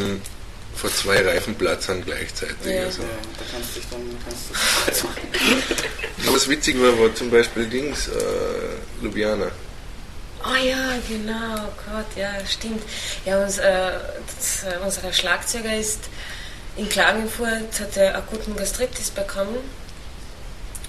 vor 0.77 0.93
zwei 0.93 1.25
Reifenplatzern 1.25 2.03
gleichzeitig. 2.05 2.55
Ja. 2.65 2.83
Also. 2.83 3.01
ja, 3.01 3.07
da 3.37 3.45
kannst 3.51 3.75
du 3.75 3.79
dich 3.79 3.89
dann 3.89 4.01
kannst 4.23 5.01
du 5.01 5.07
machen. 5.07 6.33
Was 6.33 6.47
witzig 6.47 6.79
war, 6.81 6.97
war 6.99 7.13
zum 7.15 7.29
Beispiel 7.31 7.65
Dings, 7.65 8.07
äh, 8.07 9.03
Ljubljana. 9.03 9.51
Oh 10.45 10.55
ja, 10.55 10.93
genau, 11.07 11.55
Gott, 11.85 12.05
ja, 12.15 12.33
stimmt. 12.45 12.83
Ja, 13.25 13.43
uns, 13.43 13.57
äh, 13.57 13.91
das, 14.37 14.63
äh, 14.63 14.77
unser 14.83 15.11
Schlagzeuger 15.11 15.75
ist 15.75 16.01
in 16.77 16.87
Klagenfurt, 16.87 17.79
hat 17.79 17.97
er 17.97 18.15
akuten 18.15 18.55
Gastritis 18.55 19.09
bekommen 19.09 19.57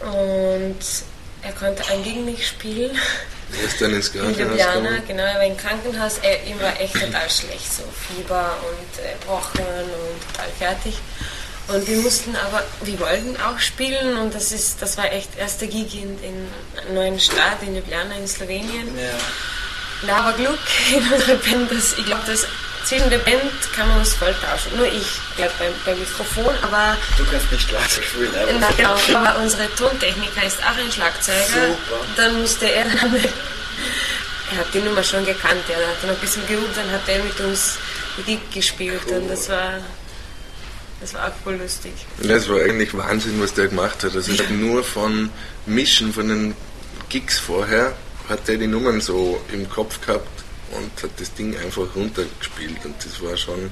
und 0.00 0.78
er 1.42 1.52
konnte 1.52 1.82
eigentlich 1.90 2.16
nicht 2.16 2.46
spielen. 2.46 2.96
Er 3.56 3.64
ist 3.64 3.80
dann 3.80 3.94
ins 3.94 4.12
Krankenhaus 4.12 4.38
in 4.38 4.48
Ljubljana, 4.48 4.98
genau, 5.06 5.22
er 5.22 5.34
war 5.36 5.44
im 5.44 5.56
Krankenhaus, 5.56 6.18
er, 6.18 6.44
ihm 6.46 6.60
war 6.60 6.78
echt 6.80 6.94
total 6.94 7.30
schlecht, 7.30 7.72
so 7.72 7.82
Fieber 8.06 8.56
und 8.68 9.04
äh, 9.04 9.14
Brochen 9.24 9.64
und 9.64 10.32
total 10.32 10.50
fertig. 10.58 10.94
Und 11.68 11.86
wir 11.86 11.98
mussten 11.98 12.34
aber, 12.36 12.64
wir 12.82 12.98
wollten 13.00 13.36
auch 13.40 13.58
spielen 13.58 14.16
und 14.18 14.34
das 14.34 14.52
ist, 14.52 14.80
das 14.80 14.96
war 14.96 15.12
echt 15.12 15.30
erster 15.38 15.66
Gig 15.66 15.94
in, 15.94 16.18
in 16.22 16.48
einer 16.80 16.92
neuen 16.94 17.20
Stadt, 17.20 17.62
in 17.62 17.74
Ljubljana 17.74 18.16
in 18.16 18.28
Slowenien. 18.28 18.96
Ja. 18.96 19.18
Na, 20.06 20.16
aber 20.18 20.36
Glück 20.36 20.58
in 20.94 21.12
unserer 21.12 21.36
Band, 21.36 21.70
das, 21.70 21.94
ich 21.98 22.06
glaube, 22.06 22.22
das 22.26 22.46
zwischen 22.88 23.10
der 23.10 23.18
Band 23.18 23.52
kann 23.76 23.88
man 23.88 23.98
uns 23.98 24.14
voll 24.14 24.34
tauschen. 24.42 24.76
Nur 24.76 24.86
ich 24.86 25.20
bleib 25.36 25.56
beim, 25.58 25.72
beim 25.84 25.98
Mikrofon, 25.98 26.54
aber. 26.62 26.96
Du 27.18 27.24
kannst 27.30 27.52
nicht 27.52 27.68
Schlagzeug 27.68 28.04
spielen, 28.04 28.34
aber. 28.34 28.52
Na, 28.58 28.68
genau, 28.76 29.18
aber 29.18 29.42
unsere 29.42 29.74
Tontechniker 29.74 30.46
ist 30.46 30.58
auch 30.62 30.76
ein 30.76 30.90
Schlagzeuger. 30.90 31.44
Super. 31.44 32.04
Dann 32.16 32.40
musste 32.40 32.66
er 32.70 32.84
dann. 32.84 33.16
Er 34.50 34.60
hat 34.60 34.72
die 34.72 34.78
Nummer 34.78 35.02
schon 35.02 35.26
gekannt, 35.26 35.60
er 35.68 35.76
hat 35.76 35.96
dann 36.00 36.08
ein 36.08 36.16
bisschen 36.16 36.46
geübt, 36.46 36.74
dann 36.74 36.90
hat 36.90 37.06
er 37.06 37.22
mit 37.22 37.38
uns 37.38 37.76
Musik 38.16 38.50
gespielt 38.50 39.04
und 39.12 39.28
das 39.28 39.46
war. 39.50 39.74
Das 41.02 41.12
war 41.12 41.28
auch 41.28 41.44
voll 41.44 41.56
lustig. 41.56 41.92
Das 42.22 42.48
war 42.48 42.62
eigentlich 42.62 42.96
Wahnsinn, 42.96 43.38
was 43.42 43.52
der 43.52 43.68
gemacht 43.68 44.02
hat. 44.04 44.16
Also 44.16 44.32
ich 44.32 44.40
habe 44.40 44.54
nur 44.54 44.82
von 44.82 45.28
Mischen, 45.66 46.14
von 46.14 46.28
den 46.28 46.56
Gigs 47.10 47.38
vorher, 47.38 47.94
hat 48.30 48.48
er 48.48 48.56
die 48.56 48.66
Nummern 48.66 49.02
so 49.02 49.38
im 49.52 49.68
Kopf 49.68 50.00
gehabt 50.00 50.37
und 50.72 51.02
hat 51.02 51.10
das 51.18 51.32
Ding 51.34 51.56
einfach 51.56 51.86
runtergespielt 51.94 52.84
und 52.84 52.94
das 53.04 53.22
war 53.22 53.36
schon 53.36 53.70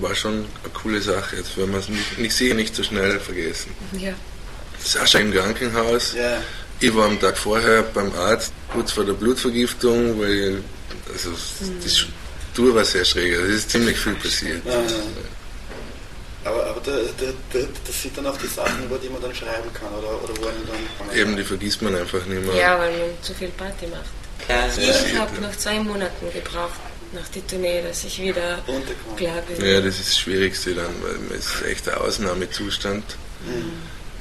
war 0.00 0.14
schon 0.14 0.34
eine 0.34 0.72
coole 0.72 1.00
Sache. 1.00 1.36
Jetzt 1.36 1.56
werden 1.56 1.72
wir 1.72 1.78
es 1.78 1.88
nicht, 1.88 2.18
nicht 2.18 2.34
sicher 2.34 2.54
nicht 2.54 2.74
so 2.74 2.82
schnell 2.82 3.18
vergessen. 3.20 3.74
Ja. 3.98 4.12
Sascha 4.78 5.18
im 5.18 5.32
Krankenhaus. 5.32 6.14
Ja. 6.14 6.42
Ich 6.80 6.94
war 6.94 7.06
am 7.06 7.20
Tag 7.20 7.38
vorher 7.38 7.82
beim 7.82 8.12
Arzt, 8.14 8.52
kurz 8.72 8.92
vor 8.92 9.04
der 9.04 9.12
Blutvergiftung, 9.12 10.18
weil 10.20 10.62
also 11.12 11.30
das 11.82 12.06
Tour 12.54 12.74
war 12.74 12.84
sehr 12.84 13.04
schräg. 13.04 13.34
Also 13.34 13.46
es 13.46 13.58
ist 13.58 13.70
ziemlich 13.70 13.96
viel 13.96 14.14
passiert. 14.14 14.64
Ja, 14.64 14.72
ja. 14.72 14.80
Aber, 16.44 16.66
aber 16.66 16.80
da, 16.80 16.90
da, 16.90 17.26
da, 17.52 17.66
das 17.86 18.02
sind 18.02 18.18
dann 18.18 18.26
auch 18.26 18.36
die 18.36 18.48
Sachen, 18.48 18.84
über 18.84 18.98
die 18.98 19.08
man 19.08 19.22
dann 19.22 19.32
schreiben 19.32 19.72
kann, 19.72 19.92
oder, 19.92 20.20
oder 20.24 20.34
wo 20.40 20.46
dann 20.46 21.16
Eben, 21.16 21.36
die 21.36 21.44
vergisst 21.44 21.80
man 21.82 21.94
einfach 21.94 22.24
nicht 22.26 22.44
mehr. 22.44 22.56
Ja, 22.56 22.78
weil 22.78 22.90
man 22.90 23.10
zu 23.22 23.32
viel 23.32 23.48
Party 23.50 23.86
macht. 23.86 24.21
Ich 24.48 25.18
habe 25.18 25.34
ja. 25.34 25.40
noch 25.40 25.56
zwei 25.56 25.78
Monaten 25.80 26.32
gebraucht 26.32 26.80
nach 27.12 27.28
der 27.28 27.46
Tournee, 27.46 27.82
dass 27.82 28.04
ich 28.04 28.20
wieder 28.20 28.62
klar 29.16 29.42
bin. 29.42 29.64
Ja, 29.64 29.80
das 29.80 29.98
ist 29.98 30.08
das 30.08 30.18
Schwierigste 30.18 30.74
dann, 30.74 30.94
weil 31.02 31.18
man 31.18 31.38
ist 31.38 31.62
echt 31.62 31.88
ein 31.88 31.94
Ausnahmezustand. 31.96 33.04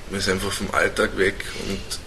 Man 0.09 0.19
ist 0.19 0.29
einfach 0.29 0.51
vom 0.51 0.71
Alltag 0.71 1.17
weg 1.17 1.45
und 1.69 1.99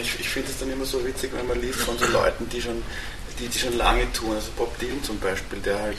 Ich, 0.00 0.20
ich 0.20 0.28
finde 0.28 0.50
es 0.50 0.58
dann 0.58 0.70
immer 0.70 0.84
so 0.84 1.04
witzig, 1.04 1.30
wenn 1.34 1.46
man 1.46 1.60
liest 1.60 1.80
von 1.80 1.98
so 1.98 2.06
Leuten, 2.06 2.48
die 2.48 2.60
schon, 2.60 2.82
die, 3.38 3.48
die 3.48 3.58
schon 3.58 3.76
lange 3.76 4.10
touren. 4.12 4.36
Also 4.36 4.50
Bob 4.56 4.78
Dylan 4.78 5.02
zum 5.02 5.18
Beispiel, 5.18 5.58
der 5.60 5.78
halt 5.78 5.98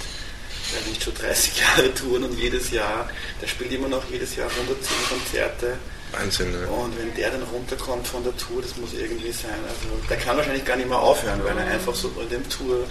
der 0.73 0.89
nicht 0.89 1.03
schon 1.03 1.13
30 1.13 1.59
Jahre 1.59 1.93
touren 1.93 2.23
und 2.23 2.39
jedes 2.39 2.71
Jahr, 2.71 3.09
der 3.41 3.47
spielt 3.47 3.71
immer 3.71 3.87
noch 3.87 4.03
jedes 4.09 4.35
Jahr 4.35 4.49
110 4.49 4.91
Konzerte. 5.09 5.77
Wahnsinn. 6.13 6.51
Ne? 6.51 6.67
Und 6.67 6.97
wenn 6.97 7.13
der 7.15 7.31
dann 7.31 7.43
runterkommt 7.43 8.07
von 8.07 8.23
der 8.23 8.35
Tour, 8.37 8.61
das 8.61 8.75
muss 8.77 8.93
irgendwie 8.93 9.31
sein. 9.31 9.51
Also 9.67 9.87
der 10.09 10.17
kann 10.17 10.37
wahrscheinlich 10.37 10.65
gar 10.65 10.75
nicht 10.77 10.87
mehr 10.89 10.99
aufhören, 10.99 11.43
weil 11.43 11.57
er 11.57 11.65
einfach 11.67 11.95
so 11.95 12.09
in 12.21 12.29
dem 12.29 12.47
Tourablauf 12.49 12.87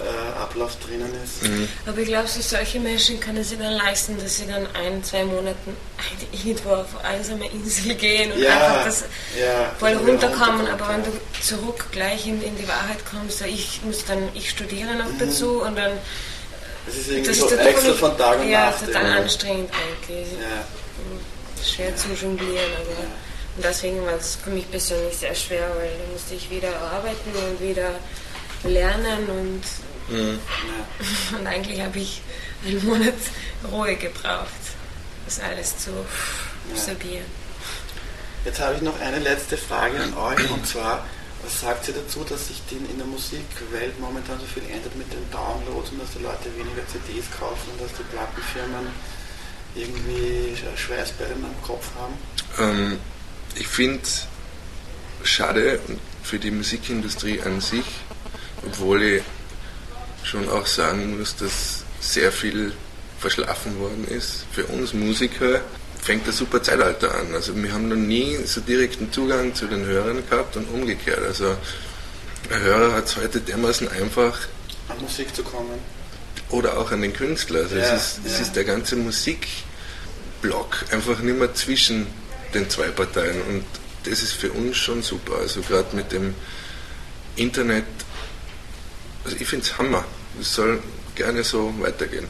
äh, 0.00 0.40
Ablauf 0.42 0.76
drinnen 0.80 1.10
ist. 1.24 1.42
Mhm. 1.44 1.68
Aber 1.86 1.98
ich 1.98 2.08
glaube, 2.08 2.26
so 2.28 2.40
solche 2.40 2.80
Menschen 2.80 3.20
können 3.20 3.44
sich 3.44 3.58
dann 3.58 3.72
leisten, 3.74 4.18
dass 4.18 4.36
sie 4.38 4.46
dann 4.46 4.66
ein, 4.74 5.02
zwei 5.04 5.24
Monaten 5.24 5.76
irgendwo 6.32 6.70
auf 6.70 6.98
eine 6.98 7.14
einsame 7.16 7.48
Insel 7.50 7.94
gehen 7.94 8.32
und 8.32 8.40
Ja, 8.40 8.50
einfach 8.50 8.84
das 8.86 9.04
ja, 9.40 9.72
voll 9.78 9.92
runterkommen. 9.94 10.66
Aber 10.66 10.88
wenn 10.88 11.04
ja. 11.04 11.10
du 11.10 11.42
zurück 11.42 11.86
gleich 11.92 12.26
in, 12.26 12.42
in 12.42 12.56
die 12.56 12.66
Wahrheit 12.68 12.98
kommst, 13.08 13.38
so 13.38 13.44
ich 13.44 13.80
muss 13.84 14.04
dann, 14.04 14.28
ich 14.34 14.50
studiere 14.50 14.90
Mhm. 14.92 14.98
noch 14.98 15.06
dazu 15.18 15.62
und 15.62 15.76
dann 15.78 15.92
Das 16.86 16.96
ist 16.96 17.08
irgendwie 17.08 17.28
das 17.28 17.38
so 17.38 17.46
ist 17.46 17.52
extra 17.58 17.92
von 17.94 18.18
Tag 18.18 18.40
und 18.40 18.48
ja, 18.50 18.66
Nacht. 18.70 18.84
total 18.84 19.02
irgendwie. 19.02 19.22
anstrengend 19.22 19.70
eigentlich. 19.72 20.28
Ja. 20.32 20.64
Schwer 21.64 21.96
zu 21.96 22.08
jonglieren, 22.08 22.72
aber 22.76 23.06
und 23.56 23.64
deswegen 23.64 24.04
war 24.04 24.14
es 24.14 24.34
für 24.34 24.50
mich 24.50 24.68
persönlich 24.68 25.16
sehr 25.16 25.34
schwer, 25.34 25.68
weil 25.76 25.88
da 25.88 26.12
musste 26.12 26.34
ich 26.34 26.50
wieder 26.50 26.76
arbeiten 26.76 27.30
und 27.30 27.60
wieder 27.60 27.90
lernen 28.64 29.28
und 29.28 29.62
Mhm. 30.08 30.38
Ja. 30.38 31.38
Und 31.38 31.46
eigentlich 31.46 31.80
habe 31.80 31.98
ich 31.98 32.20
einen 32.64 32.84
Monat 32.84 33.14
Ruhe 33.70 33.96
gebraucht, 33.96 34.48
das 35.24 35.40
alles 35.40 35.78
zu 35.78 35.90
absorbieren. 36.70 37.24
Jetzt 38.44 38.60
habe 38.60 38.74
ich 38.74 38.82
noch 38.82 38.98
eine 39.00 39.18
letzte 39.20 39.56
Frage 39.56 39.98
an 40.00 40.14
euch 40.16 40.50
und 40.50 40.66
zwar, 40.66 41.06
was 41.42 41.60
sagt 41.60 41.88
ihr 41.88 41.94
dazu, 41.94 42.24
dass 42.24 42.48
sich 42.48 42.60
die, 42.70 42.76
in 42.76 42.98
der 42.98 43.06
Musikwelt 43.06 43.98
momentan 43.98 44.38
so 44.38 44.46
viel 44.46 44.64
ändert 44.64 44.94
mit 44.96 45.10
den 45.10 45.30
Downloads 45.30 45.90
und 45.90 46.02
dass 46.02 46.10
die 46.12 46.22
Leute 46.22 46.52
weniger 46.56 46.86
CDs 46.88 47.24
kaufen 47.38 47.70
und 47.72 47.80
dass 47.80 47.96
die 47.96 48.04
Plattenfirmen 48.04 48.88
irgendwie 49.74 50.56
Schweißperlen 50.76 51.44
am 51.44 51.62
Kopf 51.62 51.90
haben? 51.98 52.14
Ähm, 52.58 52.98
ich 53.56 53.66
finde 53.66 54.02
schade 55.22 55.80
für 56.22 56.38
die 56.38 56.50
Musikindustrie 56.50 57.40
an 57.40 57.60
sich, 57.60 57.84
obwohl 58.64 59.02
ich 59.02 59.22
schon 60.22 60.48
auch 60.48 60.66
sagen 60.66 61.18
muss, 61.18 61.36
dass 61.36 61.84
sehr 62.00 62.32
viel 62.32 62.72
verschlafen 63.18 63.78
worden 63.78 64.06
ist. 64.08 64.46
Für 64.52 64.66
uns 64.66 64.92
Musiker 64.92 65.60
fängt 66.02 66.28
das 66.28 66.36
super 66.36 66.62
Zeitalter 66.62 67.14
an. 67.14 67.34
Also 67.34 67.56
wir 67.56 67.72
haben 67.72 67.88
noch 67.88 67.96
nie 67.96 68.36
so 68.44 68.60
direkten 68.60 69.10
Zugang 69.12 69.54
zu 69.54 69.66
den 69.66 69.84
Hörern 69.84 70.22
gehabt 70.28 70.56
und 70.56 70.68
umgekehrt. 70.68 71.22
Also 71.24 71.56
ein 72.50 72.60
Hörer 72.60 72.92
hat 72.92 73.06
es 73.06 73.16
heute 73.16 73.40
dermaßen 73.40 73.88
einfach 73.88 74.38
An 74.88 75.00
Musik 75.00 75.34
zu 75.34 75.42
kommen? 75.42 75.78
Oder 76.54 76.78
auch 76.78 76.90
an 76.92 77.02
den 77.02 77.12
Künstler. 77.12 77.60
Also 77.60 77.76
Ja, 77.76 77.94
es, 77.94 78.18
ist, 78.18 78.26
es 78.26 78.32
ja. 78.34 78.38
ist 78.42 78.56
der 78.56 78.64
ganze 78.64 78.96
Musikblock 78.96 80.86
einfach 80.90 81.20
nicht 81.20 81.38
mehr 81.38 81.52
zwischen 81.54 82.06
den 82.54 82.70
zwei 82.70 82.88
Parteien 82.88 83.40
und 83.48 83.64
das 84.04 84.22
ist 84.22 84.32
für 84.32 84.52
uns 84.52 84.76
schon 84.76 85.02
super. 85.02 85.34
Also 85.40 85.60
gerade 85.62 85.94
mit 85.96 86.12
dem 86.12 86.34
Internet, 87.36 87.84
also 89.24 89.36
ich 89.38 89.46
finde 89.46 89.64
es 89.64 89.78
Hammer. 89.78 90.04
Es 90.40 90.54
soll 90.54 90.80
gerne 91.14 91.42
so 91.42 91.72
weitergehen. 91.80 92.26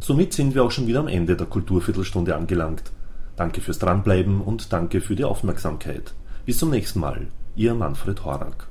Somit 0.00 0.32
sind 0.32 0.54
wir 0.54 0.64
auch 0.64 0.70
schon 0.70 0.86
wieder 0.86 1.00
am 1.00 1.08
Ende 1.08 1.36
der 1.36 1.46
Kulturviertelstunde 1.46 2.34
angelangt. 2.34 2.82
Danke 3.36 3.60
fürs 3.60 3.78
Dranbleiben 3.78 4.40
und 4.40 4.72
danke 4.72 5.00
für 5.00 5.16
die 5.16 5.24
Aufmerksamkeit. 5.24 6.14
Bis 6.44 6.58
zum 6.58 6.70
nächsten 6.70 7.00
Mal. 7.00 7.28
Ihr 7.54 7.74
Manfred 7.74 8.24
Horak. 8.24 8.68